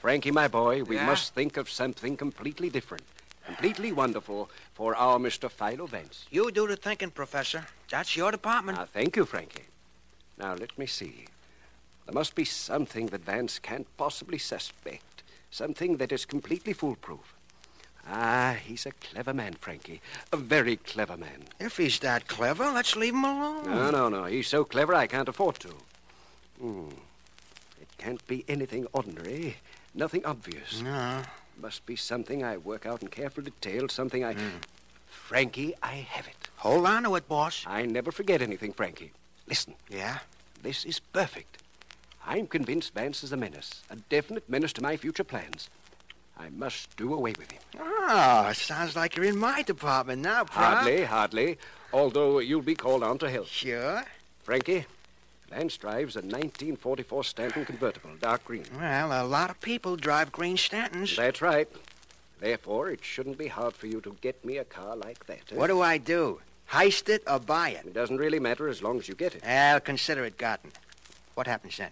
Frankie, 0.00 0.30
my 0.30 0.48
boy, 0.48 0.84
we 0.84 0.96
Yeah? 0.96 1.06
must 1.06 1.34
think 1.34 1.56
of 1.56 1.68
something 1.70 2.16
completely 2.16 2.70
different, 2.70 3.04
completely 3.44 3.92
wonderful 3.92 4.48
for 4.74 4.94
our 4.94 5.18
Mr. 5.18 5.50
Philo 5.50 5.86
Vance. 5.86 6.26
You 6.30 6.50
do 6.52 6.66
the 6.68 6.76
thinking, 6.76 7.10
Professor. 7.10 7.66
That's 7.90 8.16
your 8.16 8.30
department. 8.30 8.78
Now, 8.78 8.84
thank 8.86 9.16
you, 9.16 9.24
Frankie. 9.24 9.64
Now, 10.38 10.54
let 10.54 10.76
me 10.78 10.86
see. 10.86 11.26
There 12.06 12.14
must 12.14 12.34
be 12.34 12.44
something 12.44 13.06
that 13.06 13.24
Vance 13.24 13.58
can't 13.58 13.86
possibly 13.96 14.38
suspect. 14.38 15.22
Something 15.50 15.96
that 15.96 16.12
is 16.12 16.24
completely 16.24 16.72
foolproof. 16.72 17.34
Ah, 18.08 18.56
he's 18.64 18.86
a 18.86 18.92
clever 18.92 19.34
man, 19.34 19.54
Frankie. 19.54 20.00
A 20.32 20.36
very 20.36 20.76
clever 20.76 21.16
man. 21.16 21.42
If 21.58 21.76
he's 21.76 21.98
that 22.00 22.28
clever, 22.28 22.70
let's 22.70 22.94
leave 22.94 23.14
him 23.14 23.24
alone. 23.24 23.64
No, 23.64 23.90
no, 23.90 24.08
no. 24.08 24.24
He's 24.24 24.46
so 24.46 24.64
clever 24.64 24.94
I 24.94 25.08
can't 25.08 25.28
afford 25.28 25.56
to. 25.60 25.72
Hmm. 26.60 26.90
It 27.80 27.88
can't 27.98 28.24
be 28.28 28.44
anything 28.48 28.86
ordinary. 28.92 29.56
Nothing 29.94 30.24
obvious. 30.24 30.82
No. 30.82 31.22
Must 31.60 31.84
be 31.86 31.96
something 31.96 32.44
I 32.44 32.58
work 32.58 32.86
out 32.86 33.02
in 33.02 33.08
careful 33.08 33.42
detail. 33.42 33.88
Something 33.88 34.24
I. 34.24 34.36
Frankie, 35.08 35.74
I 35.82 35.94
have 35.94 36.28
it. 36.28 36.48
Hold 36.58 36.86
on 36.86 37.02
to 37.04 37.14
it, 37.16 37.28
boss. 37.28 37.64
I 37.66 37.86
never 37.86 38.12
forget 38.12 38.42
anything, 38.42 38.72
Frankie. 38.72 39.12
Listen. 39.48 39.74
Yeah? 39.88 40.18
This 40.62 40.84
is 40.84 40.98
perfect. 41.00 41.58
I'm 42.26 42.46
convinced 42.46 42.94
Vance 42.94 43.22
is 43.22 43.32
a 43.32 43.36
menace, 43.36 43.82
a 43.90 43.96
definite 43.96 44.48
menace 44.48 44.72
to 44.74 44.82
my 44.82 44.96
future 44.96 45.22
plans. 45.24 45.68
I 46.38 46.50
must 46.50 46.94
do 46.96 47.14
away 47.14 47.34
with 47.38 47.50
him. 47.50 47.62
Oh, 47.80 48.50
sounds 48.52 48.96
like 48.96 49.16
you're 49.16 49.24
in 49.24 49.38
my 49.38 49.62
department 49.62 50.22
now, 50.22 50.44
Prop. 50.44 50.74
Hardly, 50.74 51.04
hardly. 51.04 51.58
Although 51.92 52.40
you'll 52.40 52.62
be 52.62 52.74
called 52.74 53.02
on 53.02 53.16
to 53.18 53.30
help. 53.30 53.46
Sure. 53.46 54.02
Frankie, 54.42 54.84
Vance 55.50 55.76
drives 55.76 56.16
a 56.16 56.20
1944 56.20 57.24
Stanton 57.24 57.64
convertible, 57.64 58.10
dark 58.20 58.44
green. 58.44 58.64
Well, 58.78 59.12
a 59.12 59.24
lot 59.26 59.48
of 59.50 59.60
people 59.60 59.96
drive 59.96 60.30
green 60.32 60.56
Stantons. 60.56 61.16
That's 61.16 61.40
right. 61.40 61.68
Therefore, 62.40 62.90
it 62.90 63.02
shouldn't 63.02 63.38
be 63.38 63.46
hard 63.46 63.74
for 63.74 63.86
you 63.86 64.00
to 64.02 64.14
get 64.20 64.44
me 64.44 64.58
a 64.58 64.64
car 64.64 64.94
like 64.96 65.24
that. 65.26 65.40
eh? 65.52 65.54
What 65.56 65.68
do 65.68 65.80
I 65.80 65.96
do? 65.96 66.40
Heist 66.70 67.08
it 67.08 67.22
or 67.26 67.38
buy 67.38 67.70
it? 67.70 67.86
It 67.86 67.94
doesn't 67.94 68.16
really 68.18 68.40
matter 68.40 68.68
as 68.68 68.82
long 68.82 68.98
as 68.98 69.08
you 69.08 69.14
get 69.14 69.34
it. 69.34 69.46
I'll 69.46 69.80
consider 69.80 70.24
it 70.24 70.36
gotten. 70.36 70.72
What 71.34 71.46
happens 71.46 71.76
then? 71.76 71.90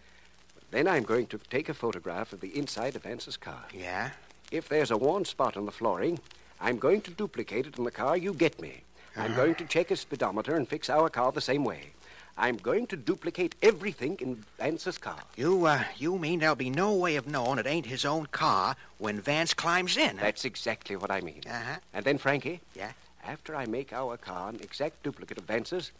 Then 0.70 0.88
I'm 0.88 1.04
going 1.04 1.26
to 1.28 1.38
take 1.50 1.68
a 1.68 1.74
photograph 1.74 2.32
of 2.32 2.40
the 2.40 2.56
inside 2.58 2.96
of 2.96 3.02
Vance's 3.04 3.37
car. 3.37 3.64
Yeah? 3.72 4.10
If 4.50 4.68
there's 4.68 4.90
a 4.90 4.96
worn 4.96 5.24
spot 5.24 5.56
on 5.56 5.66
the 5.66 5.72
flooring, 5.72 6.18
I'm 6.60 6.78
going 6.78 7.02
to 7.02 7.10
duplicate 7.10 7.66
it 7.66 7.78
in 7.78 7.84
the 7.84 7.90
car 7.90 8.16
you 8.16 8.34
get 8.34 8.60
me. 8.60 8.82
I'm 9.16 9.26
Uh-huh. 9.30 9.37
going 9.42 9.54
to 9.56 9.64
check 9.64 9.90
his 9.90 10.00
speedometer 10.00 10.56
and 10.56 10.68
fix 10.68 10.90
our 10.90 11.08
car 11.08 11.30
the 11.30 11.40
same 11.40 11.64
way. 11.64 11.92
I'm 12.37 12.56
going 12.56 12.88
to 12.88 12.96
duplicate 12.96 13.54
everything 13.62 14.16
in 14.20 14.42
Vance's 14.58 14.98
car. 14.98 15.20
You, 15.37 15.66
uh, 15.66 15.84
you 15.96 16.18
mean 16.18 16.40
there'll 16.40 16.56
be 16.56 16.68
no 16.70 16.92
way 16.94 17.14
of 17.14 17.28
knowing 17.28 17.60
it 17.60 17.66
ain't 17.66 17.87
his 17.87 18.04
own 18.04 18.26
car 18.26 18.74
when 18.98 19.20
Vance 19.20 19.54
climbs 19.54 19.96
in? 19.96 20.16
huh? 20.16 20.24
That's 20.24 20.44
exactly 20.44 20.96
what 20.96 21.12
I 21.12 21.20
mean. 21.20 21.42
Uh-huh. 21.48 21.76
And 21.92 22.04
then, 22.04 22.18
Frankie. 22.18 22.60
Yeah? 22.74 22.90
After 23.26 23.56
I 23.56 23.66
make 23.66 23.92
our 23.92 24.16
car 24.16 24.50
an 24.50 24.60
exact 24.60 25.02
duplicate 25.02 25.38
of 25.38 25.44
Vance's, 25.44 25.92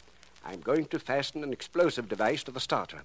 I'm 0.45 0.61
going 0.61 0.85
to 0.85 0.99
fasten 0.99 1.43
an 1.43 1.51
explosive 1.51 2.07
device 2.07 2.43
to 2.43 2.51
the 2.51 2.59
starter 2.59 3.01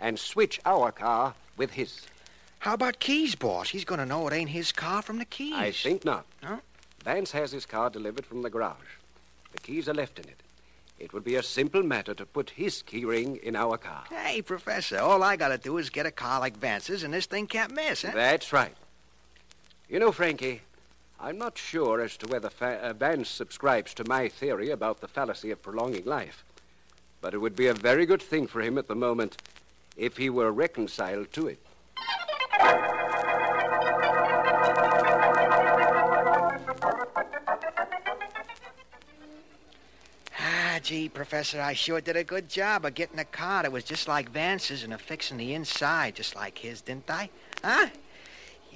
and 0.00 0.18
switch 0.18 0.60
our 0.64 0.90
car 0.90 1.34
with 1.56 1.72
his. 1.72 2.02
How 2.60 2.74
about 2.74 2.98
keys, 2.98 3.34
boss? 3.34 3.68
He's 3.68 3.84
gonna 3.84 4.06
know 4.06 4.26
it 4.26 4.32
ain't 4.32 4.50
his 4.50 4.72
car 4.72 5.02
from 5.02 5.18
the 5.18 5.24
keys. 5.24 5.54
I 5.54 5.70
think 5.70 6.04
not. 6.04 6.24
Huh? 6.42 6.56
Vance 7.04 7.32
has 7.32 7.52
his 7.52 7.66
car 7.66 7.90
delivered 7.90 8.24
from 8.26 8.42
the 8.42 8.50
garage. 8.50 8.96
The 9.52 9.58
keys 9.58 9.88
are 9.88 9.94
left 9.94 10.18
in 10.18 10.24
it. 10.24 10.40
It 10.98 11.12
would 11.12 11.22
be 11.22 11.36
a 11.36 11.42
simple 11.42 11.82
matter 11.82 12.14
to 12.14 12.26
put 12.26 12.50
his 12.50 12.82
key 12.82 13.04
ring 13.04 13.36
in 13.36 13.54
our 13.54 13.78
car. 13.78 14.04
Hey, 14.10 14.42
Professor, 14.42 14.98
all 14.98 15.22
I 15.22 15.36
gotta 15.36 15.58
do 15.58 15.78
is 15.78 15.90
get 15.90 16.06
a 16.06 16.10
car 16.10 16.40
like 16.40 16.56
Vance's, 16.56 17.04
and 17.04 17.14
this 17.14 17.26
thing 17.26 17.46
can't 17.46 17.74
miss, 17.74 18.02
huh? 18.02 18.12
That's 18.14 18.52
right. 18.52 18.74
You 19.88 20.00
know, 20.00 20.10
Frankie, 20.10 20.62
I'm 21.20 21.36
not 21.36 21.58
sure 21.58 22.00
as 22.00 22.16
to 22.18 22.28
whether 22.28 22.48
fa- 22.48 22.80
uh, 22.80 22.92
Vance 22.92 23.28
subscribes 23.28 23.92
to 23.94 24.08
my 24.08 24.28
theory 24.28 24.70
about 24.70 25.00
the 25.00 25.08
fallacy 25.08 25.50
of 25.50 25.60
prolonging 25.60 26.04
life. 26.04 26.44
But 27.20 27.34
it 27.34 27.38
would 27.38 27.56
be 27.56 27.66
a 27.66 27.74
very 27.74 28.06
good 28.06 28.22
thing 28.22 28.46
for 28.46 28.60
him 28.60 28.78
at 28.78 28.86
the 28.86 28.94
moment 28.94 29.36
if 29.96 30.16
he 30.16 30.30
were 30.30 30.52
reconciled 30.52 31.32
to 31.32 31.48
it. 31.48 31.58
Ah, 40.40 40.78
gee, 40.84 41.08
Professor, 41.08 41.60
I 41.60 41.72
sure 41.72 42.00
did 42.00 42.16
a 42.16 42.22
good 42.22 42.48
job 42.48 42.84
of 42.84 42.94
getting 42.94 43.18
a 43.18 43.24
car 43.24 43.64
that 43.64 43.72
was 43.72 43.82
just 43.82 44.06
like 44.06 44.30
Vance's 44.30 44.84
and 44.84 44.94
of 44.94 45.00
fixing 45.00 45.36
the 45.36 45.54
inside 45.54 46.14
just 46.14 46.36
like 46.36 46.58
his, 46.58 46.80
didn't 46.80 47.10
I? 47.10 47.28
Huh? 47.64 47.88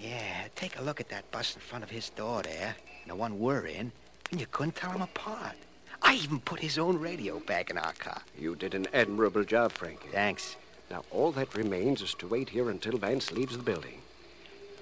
Yeah, 0.02 0.48
take 0.56 0.78
a 0.78 0.82
look 0.82 1.00
at 1.00 1.08
that 1.10 1.30
bus 1.30 1.54
in 1.54 1.60
front 1.60 1.84
of 1.84 1.90
his 1.90 2.10
door 2.10 2.42
there, 2.42 2.74
and 3.02 3.10
the 3.10 3.14
one 3.14 3.38
we're 3.38 3.66
in, 3.66 3.92
and 4.32 4.40
you 4.40 4.46
couldn't 4.50 4.74
tell 4.74 4.90
them 4.90 5.02
apart. 5.02 5.54
I 6.02 6.14
even 6.14 6.40
put 6.40 6.58
his 6.58 6.76
own 6.76 6.98
radio 6.98 7.38
back 7.38 7.70
in 7.70 7.78
our 7.78 7.92
car. 7.92 8.20
You 8.36 8.56
did 8.56 8.74
an 8.74 8.88
admirable 8.92 9.44
job, 9.44 9.70
Frankie. 9.70 10.08
Thanks. 10.10 10.56
Now, 10.90 11.04
all 11.12 11.30
that 11.32 11.54
remains 11.54 12.02
is 12.02 12.14
to 12.14 12.26
wait 12.26 12.48
here 12.48 12.68
until 12.68 12.98
Vance 12.98 13.30
leaves 13.30 13.56
the 13.56 13.62
building. 13.62 14.00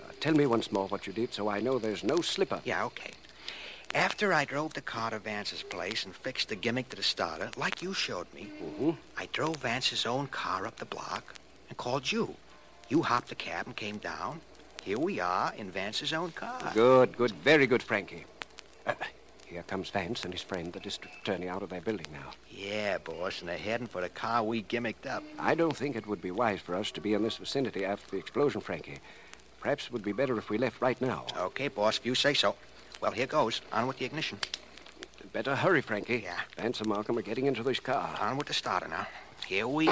Uh, 0.02 0.12
tell 0.20 0.32
me 0.32 0.46
once 0.46 0.72
more 0.72 0.88
what 0.88 1.06
you 1.06 1.12
did 1.12 1.34
so 1.34 1.48
I 1.48 1.60
know 1.60 1.78
there's 1.78 2.02
no 2.02 2.16
slip 2.22 2.52
up. 2.52 2.62
Yeah, 2.64 2.84
okay. 2.86 3.10
After 3.94 4.32
I 4.32 4.46
drove 4.46 4.72
the 4.72 4.80
car 4.80 5.10
to 5.10 5.18
Vance's 5.18 5.62
place 5.62 6.04
and 6.04 6.14
fixed 6.14 6.48
the 6.48 6.56
gimmick 6.56 6.88
to 6.90 6.96
the 6.96 7.02
starter, 7.02 7.50
like 7.58 7.82
you 7.82 7.92
showed 7.92 8.32
me, 8.32 8.48
Mm-hmm. 8.62 8.90
I 9.18 9.28
drove 9.32 9.56
Vance's 9.56 10.06
own 10.06 10.28
car 10.28 10.66
up 10.66 10.76
the 10.76 10.84
block 10.86 11.34
and 11.68 11.76
called 11.76 12.10
you. 12.10 12.34
You 12.88 13.02
hopped 13.02 13.28
the 13.28 13.34
cab 13.34 13.66
and 13.66 13.76
came 13.76 13.98
down. 13.98 14.40
Here 14.82 14.98
we 14.98 15.20
are 15.20 15.52
in 15.56 15.70
Vance's 15.70 16.12
own 16.12 16.32
car. 16.32 16.58
Good, 16.74 17.16
good, 17.16 17.32
very 17.32 17.66
good, 17.66 17.82
Frankie. 17.82 18.24
Uh, 18.86 18.94
here 19.46 19.62
comes 19.64 19.90
Vance 19.90 20.24
and 20.24 20.32
his 20.32 20.42
friend, 20.42 20.72
the 20.72 20.80
district 20.80 21.16
attorney, 21.20 21.48
out 21.48 21.62
of 21.62 21.68
their 21.68 21.80
building 21.80 22.06
now. 22.12 22.30
Yeah, 22.48 22.98
boss, 22.98 23.40
and 23.40 23.48
they're 23.48 23.58
heading 23.58 23.86
for 23.86 24.00
the 24.00 24.08
car 24.08 24.42
we 24.42 24.62
gimmicked 24.62 25.06
up. 25.06 25.22
I 25.38 25.54
don't 25.54 25.76
think 25.76 25.96
it 25.96 26.06
would 26.06 26.22
be 26.22 26.30
wise 26.30 26.60
for 26.60 26.74
us 26.74 26.90
to 26.92 27.00
be 27.00 27.14
in 27.14 27.22
this 27.22 27.36
vicinity 27.36 27.84
after 27.84 28.10
the 28.10 28.18
explosion, 28.18 28.60
Frankie. 28.60 28.98
Perhaps 29.60 29.86
it 29.86 29.92
would 29.92 30.02
be 30.02 30.12
better 30.12 30.38
if 30.38 30.48
we 30.48 30.56
left 30.56 30.80
right 30.80 31.00
now. 31.00 31.26
Okay, 31.36 31.68
boss, 31.68 31.98
if 31.98 32.06
you 32.06 32.14
say 32.14 32.32
so. 32.32 32.56
Well, 33.00 33.12
here 33.12 33.26
goes. 33.26 33.60
On 33.72 33.86
with 33.86 33.98
the 33.98 34.06
ignition. 34.06 34.38
Better 35.32 35.54
hurry, 35.54 35.80
Frankie. 35.80 36.22
Yeah. 36.24 36.40
Vance 36.56 36.80
and 36.80 36.88
Malcolm 36.88 37.16
are 37.18 37.22
getting 37.22 37.46
into 37.46 37.62
this 37.62 37.78
car. 37.78 38.18
On 38.20 38.36
with 38.36 38.48
the 38.48 38.54
starter 38.54 38.88
now. 38.88 39.06
Here 39.46 39.68
we 39.68 39.86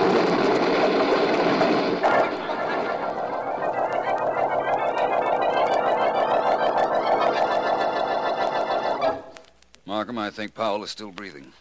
Markham, 9.98 10.16
I 10.16 10.30
think 10.30 10.54
Powell 10.54 10.84
is 10.84 10.92
still 10.92 11.10
breathing. 11.10 11.52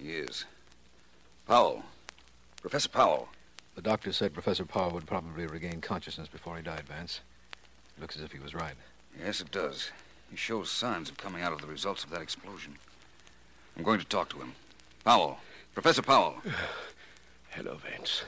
He 0.00 0.12
is. 0.12 0.44
Powell. 1.48 1.82
Professor 2.62 2.88
Powell. 2.88 3.30
The 3.74 3.82
doctor 3.82 4.12
said 4.12 4.32
Professor 4.32 4.64
Powell 4.64 4.92
would 4.92 5.08
probably 5.08 5.44
regain 5.48 5.80
consciousness 5.80 6.28
before 6.28 6.56
he 6.56 6.62
died, 6.62 6.84
Vance. 6.86 7.22
It 7.96 8.00
looks 8.00 8.14
as 8.14 8.22
if 8.22 8.30
he 8.30 8.38
was 8.38 8.54
right. 8.54 8.76
Yes, 9.20 9.40
it 9.40 9.50
does. 9.50 9.90
He 10.30 10.36
shows 10.36 10.70
signs 10.70 11.10
of 11.10 11.16
coming 11.16 11.42
out 11.42 11.52
of 11.52 11.60
the 11.60 11.66
results 11.66 12.04
of 12.04 12.10
that 12.10 12.22
explosion. 12.22 12.76
I'm 13.76 13.82
going 13.82 13.98
to 13.98 14.06
talk 14.06 14.28
to 14.28 14.38
him. 14.38 14.52
Powell. 15.04 15.38
Professor 15.74 16.02
Powell. 16.02 16.36
Hello, 17.50 17.76
Vance. 17.90 18.22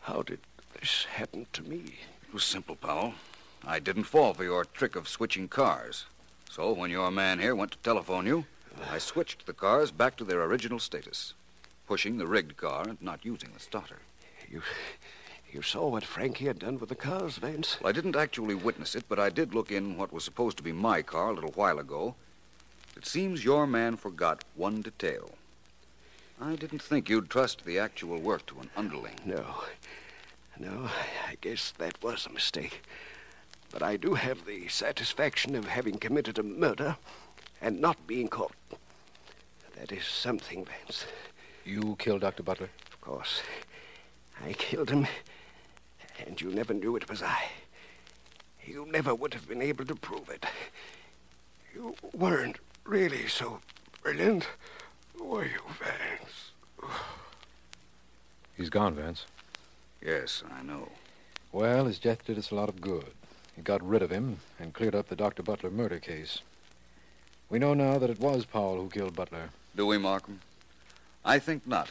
How 0.00 0.22
did 0.22 0.38
this 0.80 1.04
happen 1.04 1.44
to 1.52 1.62
me? 1.62 1.96
It 2.26 2.32
was 2.32 2.44
simple, 2.44 2.76
Powell. 2.76 3.12
I 3.62 3.78
didn't 3.78 4.04
fall 4.04 4.32
for 4.32 4.44
your 4.44 4.64
trick 4.64 4.96
of 4.96 5.06
switching 5.06 5.48
cars. 5.48 6.06
So 6.50 6.72
when 6.72 6.90
your 6.90 7.12
man 7.12 7.38
here 7.38 7.54
went 7.54 7.70
to 7.72 7.78
telephone 7.78 8.26
you, 8.26 8.44
I 8.90 8.98
switched 8.98 9.46
the 9.46 9.52
cars 9.52 9.92
back 9.92 10.16
to 10.16 10.24
their 10.24 10.42
original 10.42 10.80
status, 10.80 11.32
pushing 11.86 12.18
the 12.18 12.26
rigged 12.26 12.56
car 12.56 12.88
and 12.88 13.00
not 13.00 13.24
using 13.24 13.50
the 13.54 13.60
starter. 13.60 14.00
You, 14.50 14.62
you 15.52 15.62
saw 15.62 15.86
what 15.86 16.02
Frankie 16.02 16.46
had 16.46 16.58
done 16.58 16.80
with 16.80 16.88
the 16.88 16.96
cars, 16.96 17.36
Vance? 17.36 17.76
Well, 17.80 17.90
I 17.90 17.92
didn't 17.92 18.16
actually 18.16 18.56
witness 18.56 18.96
it, 18.96 19.04
but 19.08 19.20
I 19.20 19.30
did 19.30 19.54
look 19.54 19.70
in 19.70 19.96
what 19.96 20.12
was 20.12 20.24
supposed 20.24 20.56
to 20.56 20.64
be 20.64 20.72
my 20.72 21.02
car 21.02 21.30
a 21.30 21.34
little 21.34 21.52
while 21.52 21.78
ago. 21.78 22.16
It 22.96 23.06
seems 23.06 23.44
your 23.44 23.68
man 23.68 23.96
forgot 23.96 24.42
one 24.56 24.82
detail. 24.82 25.30
I 26.40 26.56
didn't 26.56 26.82
think 26.82 27.08
you'd 27.08 27.30
trust 27.30 27.64
the 27.64 27.78
actual 27.78 28.18
work 28.18 28.44
to 28.46 28.58
an 28.58 28.70
underling. 28.76 29.20
No. 29.24 29.62
No, 30.58 30.90
I 31.28 31.36
guess 31.40 31.72
that 31.78 32.02
was 32.02 32.26
a 32.26 32.32
mistake. 32.32 32.82
But 33.70 33.82
I 33.82 33.96
do 33.96 34.14
have 34.14 34.44
the 34.44 34.68
satisfaction 34.68 35.54
of 35.54 35.66
having 35.66 35.98
committed 35.98 36.38
a 36.38 36.42
murder 36.42 36.96
and 37.60 37.80
not 37.80 38.06
being 38.06 38.28
caught. 38.28 38.54
That 39.76 39.92
is 39.92 40.04
something, 40.04 40.64
Vance. 40.64 41.06
You 41.64 41.96
killed 41.98 42.22
Dr. 42.22 42.42
Butler? 42.42 42.70
Of 42.92 43.00
course. 43.00 43.42
I 44.44 44.52
killed 44.54 44.90
him, 44.90 45.06
and 46.26 46.40
you 46.40 46.50
never 46.50 46.74
knew 46.74 46.96
it 46.96 47.08
was 47.08 47.22
I. 47.22 47.44
You 48.66 48.86
never 48.90 49.14
would 49.14 49.34
have 49.34 49.48
been 49.48 49.62
able 49.62 49.84
to 49.84 49.94
prove 49.94 50.28
it. 50.28 50.46
You 51.74 51.94
weren't 52.12 52.58
really 52.84 53.28
so 53.28 53.60
brilliant, 54.02 54.46
were 55.18 55.44
you, 55.44 55.60
Vance? 55.78 56.50
He's 58.56 58.70
gone, 58.70 58.94
Vance. 58.94 59.26
Yes, 60.04 60.42
I 60.52 60.62
know. 60.62 60.88
Well, 61.52 61.86
his 61.86 61.98
death 61.98 62.24
did 62.24 62.38
us 62.38 62.50
a 62.50 62.54
lot 62.54 62.68
of 62.68 62.80
good. 62.80 63.12
It 63.56 63.64
got 63.64 63.86
rid 63.86 64.02
of 64.02 64.10
him 64.10 64.38
and 64.58 64.72
cleared 64.72 64.94
up 64.94 65.08
the 65.08 65.16
Dr. 65.16 65.42
Butler 65.42 65.70
murder 65.70 65.98
case. 65.98 66.40
We 67.48 67.58
know 67.58 67.74
now 67.74 67.98
that 67.98 68.10
it 68.10 68.20
was 68.20 68.44
Powell 68.44 68.80
who 68.80 68.88
killed 68.88 69.16
Butler. 69.16 69.50
Do 69.74 69.86
we, 69.86 69.98
Markham? 69.98 70.40
I 71.24 71.38
think 71.38 71.66
not. 71.66 71.90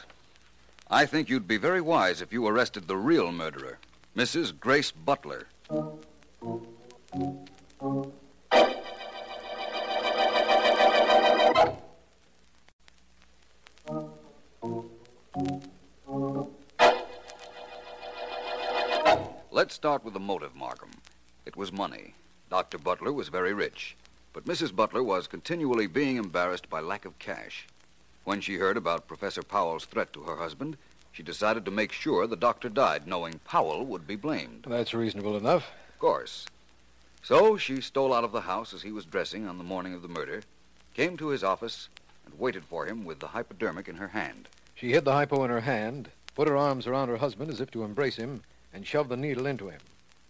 I 0.90 1.06
think 1.06 1.28
you'd 1.28 1.46
be 1.46 1.56
very 1.56 1.80
wise 1.80 2.20
if 2.20 2.32
you 2.32 2.46
arrested 2.46 2.88
the 2.88 2.96
real 2.96 3.30
murderer, 3.30 3.78
Mrs. 4.16 4.58
Grace 4.58 4.90
Butler. 4.90 5.46
Let's 19.52 19.74
start 19.74 20.04
with 20.04 20.14
the 20.14 20.20
motive, 20.20 20.56
Markham. 20.56 20.89
Was 21.60 21.72
money. 21.72 22.14
Dr. 22.48 22.78
Butler 22.78 23.12
was 23.12 23.28
very 23.28 23.52
rich, 23.52 23.94
but 24.32 24.46
Mrs. 24.46 24.74
Butler 24.74 25.02
was 25.02 25.26
continually 25.26 25.86
being 25.86 26.16
embarrassed 26.16 26.70
by 26.70 26.80
lack 26.80 27.04
of 27.04 27.18
cash. 27.18 27.66
When 28.24 28.40
she 28.40 28.54
heard 28.54 28.78
about 28.78 29.06
Professor 29.06 29.42
Powell's 29.42 29.84
threat 29.84 30.10
to 30.14 30.22
her 30.22 30.36
husband, 30.36 30.78
she 31.12 31.22
decided 31.22 31.66
to 31.66 31.70
make 31.70 31.92
sure 31.92 32.26
the 32.26 32.34
doctor 32.34 32.70
died, 32.70 33.06
knowing 33.06 33.40
Powell 33.44 33.84
would 33.84 34.06
be 34.06 34.16
blamed. 34.16 34.64
That's 34.66 34.94
reasonable 34.94 35.36
enough. 35.36 35.70
Of 35.90 35.98
course. 35.98 36.46
So 37.22 37.58
she 37.58 37.82
stole 37.82 38.14
out 38.14 38.24
of 38.24 38.32
the 38.32 38.40
house 38.40 38.72
as 38.72 38.80
he 38.80 38.90
was 38.90 39.04
dressing 39.04 39.46
on 39.46 39.58
the 39.58 39.62
morning 39.62 39.92
of 39.92 40.00
the 40.00 40.08
murder, 40.08 40.40
came 40.94 41.18
to 41.18 41.28
his 41.28 41.44
office, 41.44 41.90
and 42.24 42.38
waited 42.38 42.64
for 42.64 42.86
him 42.86 43.04
with 43.04 43.18
the 43.20 43.28
hypodermic 43.28 43.86
in 43.86 43.96
her 43.96 44.08
hand. 44.08 44.48
She 44.74 44.92
hid 44.92 45.04
the 45.04 45.12
hypo 45.12 45.44
in 45.44 45.50
her 45.50 45.60
hand, 45.60 46.10
put 46.34 46.48
her 46.48 46.56
arms 46.56 46.86
around 46.86 47.08
her 47.08 47.18
husband 47.18 47.50
as 47.50 47.60
if 47.60 47.70
to 47.72 47.84
embrace 47.84 48.16
him, 48.16 48.44
and 48.72 48.86
shoved 48.86 49.10
the 49.10 49.16
needle 49.18 49.44
into 49.44 49.68
him. 49.68 49.80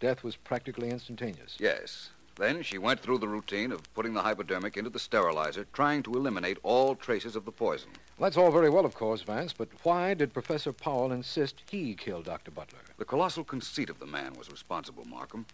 Death 0.00 0.24
was 0.24 0.34
practically 0.34 0.88
instantaneous. 0.88 1.56
Yes. 1.60 2.08
Then 2.36 2.62
she 2.62 2.78
went 2.78 3.00
through 3.00 3.18
the 3.18 3.28
routine 3.28 3.70
of 3.70 3.92
putting 3.94 4.14
the 4.14 4.22
hypodermic 4.22 4.78
into 4.78 4.88
the 4.88 4.98
sterilizer, 4.98 5.66
trying 5.74 6.02
to 6.04 6.14
eliminate 6.14 6.56
all 6.62 6.94
traces 6.94 7.36
of 7.36 7.44
the 7.44 7.52
poison. 7.52 7.90
That's 8.18 8.38
all 8.38 8.50
very 8.50 8.70
well, 8.70 8.86
of 8.86 8.94
course, 8.94 9.20
Vance, 9.20 9.52
but 9.52 9.68
why 9.82 10.14
did 10.14 10.32
Professor 10.32 10.72
Powell 10.72 11.12
insist 11.12 11.62
he 11.70 11.94
kill 11.94 12.22
Dr. 12.22 12.50
Butler? 12.50 12.78
The 12.96 13.04
colossal 13.04 13.44
conceit 13.44 13.90
of 13.90 13.98
the 13.98 14.06
man 14.06 14.32
was 14.38 14.50
responsible, 14.50 15.04
Markham. 15.04 15.44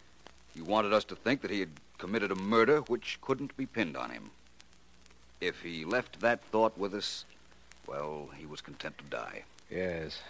He 0.55 0.63
wanted 0.63 0.93
us 0.93 1.05
to 1.07 1.17
think 1.17 1.43
that 1.43 1.51
he 1.51 1.59
had 1.59 1.71
committed 1.99 2.31
a 2.31 2.37
murder 2.37 2.79
which 2.83 3.19
couldn't 3.21 3.57
be 3.57 3.67
pinned 3.67 3.97
on 3.97 4.11
him. 4.11 4.31
If 5.41 5.63
he 5.63 5.85
left 5.85 6.21
that 6.21 6.45
thought 6.53 6.79
with 6.79 6.95
us, 6.95 7.25
well, 7.89 8.31
he 8.37 8.47
was 8.47 8.61
content 8.61 8.97
to 8.99 9.05
die. 9.05 9.43
Yes. 9.71 10.21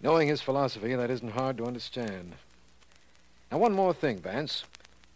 Knowing 0.00 0.28
his 0.28 0.40
philosophy, 0.40 0.94
that 0.94 1.10
isn't 1.10 1.32
hard 1.32 1.58
to 1.58 1.66
understand. 1.66 2.34
Now, 3.50 3.58
one 3.58 3.72
more 3.72 3.92
thing, 3.92 4.18
Vance. 4.18 4.62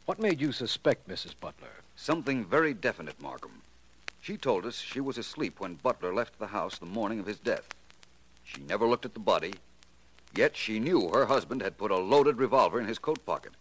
What 0.06 0.18
made 0.18 0.40
you 0.40 0.50
suspect 0.50 1.08
Mrs. 1.08 1.34
Butler? 1.40 1.68
Something 1.94 2.44
very 2.44 2.74
definite, 2.74 3.22
Markham. 3.22 3.62
She 4.20 4.36
told 4.36 4.66
us 4.66 4.80
she 4.80 5.00
was 5.00 5.18
asleep 5.18 5.60
when 5.60 5.74
Butler 5.74 6.12
left 6.12 6.40
the 6.40 6.48
house 6.48 6.76
the 6.76 6.84
morning 6.84 7.20
of 7.20 7.26
his 7.26 7.38
death. 7.38 7.68
She 8.42 8.60
never 8.62 8.88
looked 8.88 9.04
at 9.04 9.14
the 9.14 9.20
body, 9.20 9.54
yet 10.34 10.56
she 10.56 10.80
knew 10.80 11.10
her 11.10 11.26
husband 11.26 11.62
had 11.62 11.78
put 11.78 11.92
a 11.92 11.96
loaded 11.96 12.38
revolver 12.38 12.80
in 12.80 12.88
his 12.88 12.98
coat 12.98 13.24
pocket. 13.24 13.52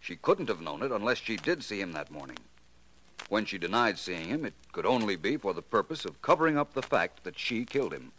She 0.00 0.16
couldn't 0.16 0.48
have 0.48 0.62
known 0.62 0.82
it 0.82 0.90
unless 0.90 1.18
she 1.18 1.36
did 1.36 1.62
see 1.62 1.80
him 1.80 1.92
that 1.92 2.10
morning. 2.10 2.38
When 3.28 3.44
she 3.44 3.58
denied 3.58 3.98
seeing 3.98 4.28
him, 4.28 4.46
it 4.46 4.54
could 4.72 4.86
only 4.86 5.16
be 5.16 5.36
for 5.36 5.52
the 5.52 5.60
purpose 5.60 6.06
of 6.06 6.22
covering 6.22 6.56
up 6.56 6.72
the 6.72 6.82
fact 6.82 7.24
that 7.24 7.38
she 7.38 7.66
killed 7.66 7.92
him. 7.92 8.12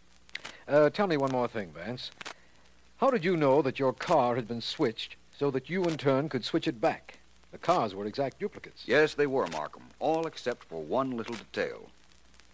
Uh, 0.67 0.91
tell 0.91 1.07
me 1.07 1.17
one 1.17 1.31
more 1.31 1.47
thing, 1.47 1.71
Vance. 1.71 2.11
How 2.97 3.09
did 3.09 3.25
you 3.25 3.35
know 3.35 3.63
that 3.63 3.79
your 3.79 3.91
car 3.91 4.35
had 4.35 4.47
been 4.47 4.61
switched 4.61 5.15
so 5.37 5.51
that 5.51 5.69
you, 5.69 5.83
in 5.85 5.97
turn, 5.97 6.29
could 6.29 6.45
switch 6.45 6.67
it 6.67 6.79
back? 6.79 7.19
The 7.51 7.57
cars 7.57 7.93
were 7.93 8.05
exact 8.05 8.39
duplicates. 8.39 8.83
Yes, 8.85 9.13
they 9.13 9.27
were, 9.27 9.47
Markham, 9.47 9.83
all 9.99 10.25
except 10.25 10.63
for 10.63 10.81
one 10.81 11.15
little 11.17 11.35
detail. 11.35 11.89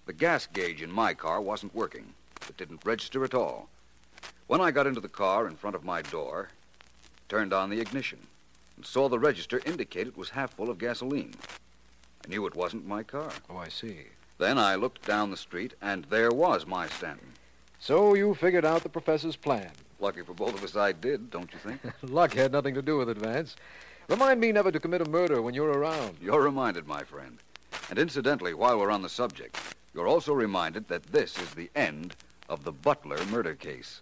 The 0.05 0.13
gas 0.13 0.47
gauge 0.47 0.81
in 0.81 0.91
my 0.91 1.13
car 1.13 1.39
wasn't 1.39 1.75
working. 1.75 2.13
It 2.47 2.57
didn't 2.57 2.85
register 2.85 3.23
at 3.23 3.33
all. 3.33 3.69
When 4.47 4.59
I 4.59 4.71
got 4.71 4.87
into 4.87 4.99
the 4.99 5.07
car 5.07 5.47
in 5.47 5.55
front 5.55 5.75
of 5.75 5.83
my 5.83 6.01
door, 6.01 6.49
turned 7.27 7.53
on 7.53 7.69
the 7.69 7.79
ignition, 7.79 8.19
and 8.75 8.85
saw 8.85 9.07
the 9.07 9.19
register 9.19 9.61
indicate 9.65 10.07
it 10.07 10.17
was 10.17 10.31
half 10.31 10.53
full 10.55 10.69
of 10.69 10.79
gasoline. 10.79 11.35
I 12.25 12.29
knew 12.29 12.45
it 12.47 12.55
wasn't 12.55 12.87
my 12.87 13.03
car. 13.03 13.29
Oh, 13.49 13.57
I 13.57 13.69
see. 13.69 14.07
Then 14.37 14.57
I 14.57 14.75
looked 14.75 15.05
down 15.05 15.31
the 15.31 15.37
street, 15.37 15.75
and 15.81 16.05
there 16.05 16.31
was 16.31 16.65
my 16.65 16.87
Stanton. 16.87 17.33
So 17.79 18.15
you 18.15 18.33
figured 18.33 18.65
out 18.65 18.83
the 18.83 18.89
professor's 18.89 19.35
plan. 19.35 19.71
Lucky 19.99 20.21
for 20.21 20.33
both 20.33 20.55
of 20.55 20.63
us 20.63 20.75
I 20.75 20.93
did, 20.93 21.29
don't 21.29 21.51
you 21.51 21.59
think? 21.59 21.81
Luck 22.03 22.33
had 22.33 22.51
nothing 22.51 22.73
to 22.75 22.81
do 22.81 22.97
with 22.97 23.09
it, 23.09 23.17
Vance. 23.17 23.55
Remind 24.07 24.39
me 24.39 24.51
never 24.51 24.71
to 24.71 24.79
commit 24.79 25.01
a 25.01 25.09
murder 25.09 25.41
when 25.41 25.53
you're 25.53 25.71
around. 25.71 26.17
You're 26.21 26.41
reminded, 26.41 26.87
my 26.87 27.03
friend. 27.03 27.37
And 27.89 27.99
incidentally, 27.99 28.53
while 28.53 28.79
we're 28.79 28.91
on 28.91 29.01
the 29.01 29.09
subject, 29.09 29.57
you're 29.93 30.07
also 30.07 30.33
reminded 30.33 30.87
that 30.87 31.03
this 31.03 31.37
is 31.37 31.53
the 31.53 31.69
end 31.75 32.15
of 32.47 32.63
the 32.63 32.71
Butler 32.71 33.23
murder 33.25 33.55
case. 33.55 34.01